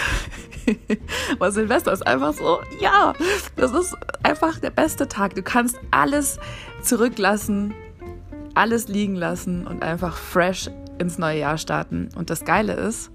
Weil 1.38 1.52
Silvester 1.52 1.92
ist 1.92 2.06
einfach 2.06 2.34
so, 2.34 2.58
ja, 2.80 3.14
das 3.54 3.72
ist 3.72 3.96
einfach 4.22 4.58
der 4.58 4.70
beste 4.70 5.06
Tag. 5.06 5.34
Du 5.34 5.42
kannst 5.42 5.78
alles 5.92 6.38
zurücklassen, 6.82 7.74
alles 8.54 8.88
liegen 8.88 9.14
lassen 9.14 9.66
und 9.66 9.82
einfach 9.82 10.16
fresh 10.16 10.70
ins 10.98 11.18
neue 11.18 11.40
Jahr 11.40 11.58
starten. 11.58 12.08
Und 12.16 12.30
das 12.30 12.44
Geile 12.44 12.74
ist, 12.74 13.10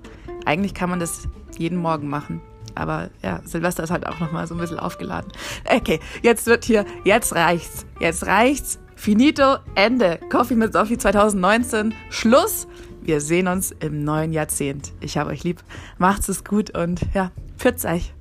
eigentlich 0.45 0.73
kann 0.73 0.89
man 0.89 0.99
das 0.99 1.27
jeden 1.57 1.77
Morgen 1.77 2.07
machen. 2.07 2.41
Aber 2.75 3.09
ja, 3.21 3.41
Silvester 3.43 3.83
ist 3.83 3.91
halt 3.91 4.07
auch 4.07 4.19
nochmal 4.19 4.47
so 4.47 4.55
ein 4.55 4.59
bisschen 4.59 4.79
aufgeladen. 4.79 5.31
Okay, 5.65 5.99
jetzt 6.21 6.45
wird 6.47 6.65
hier, 6.65 6.85
jetzt 7.03 7.35
reicht's. 7.35 7.85
Jetzt 7.99 8.25
reicht's. 8.25 8.79
Finito, 8.95 9.57
Ende. 9.75 10.19
Coffee 10.29 10.55
mit 10.55 10.73
Sophie 10.73 10.97
2019. 10.97 11.93
Schluss. 12.09 12.67
Wir 13.01 13.19
sehen 13.19 13.47
uns 13.47 13.71
im 13.71 14.03
neuen 14.03 14.31
Jahrzehnt. 14.31 14.93
Ich 14.99 15.17
habe 15.17 15.31
euch 15.31 15.43
lieb. 15.43 15.61
Macht's 15.97 16.29
es 16.29 16.43
gut 16.43 16.77
und 16.77 17.01
ja, 17.13 17.31
pfiat 17.57 17.83
euch. 17.85 18.13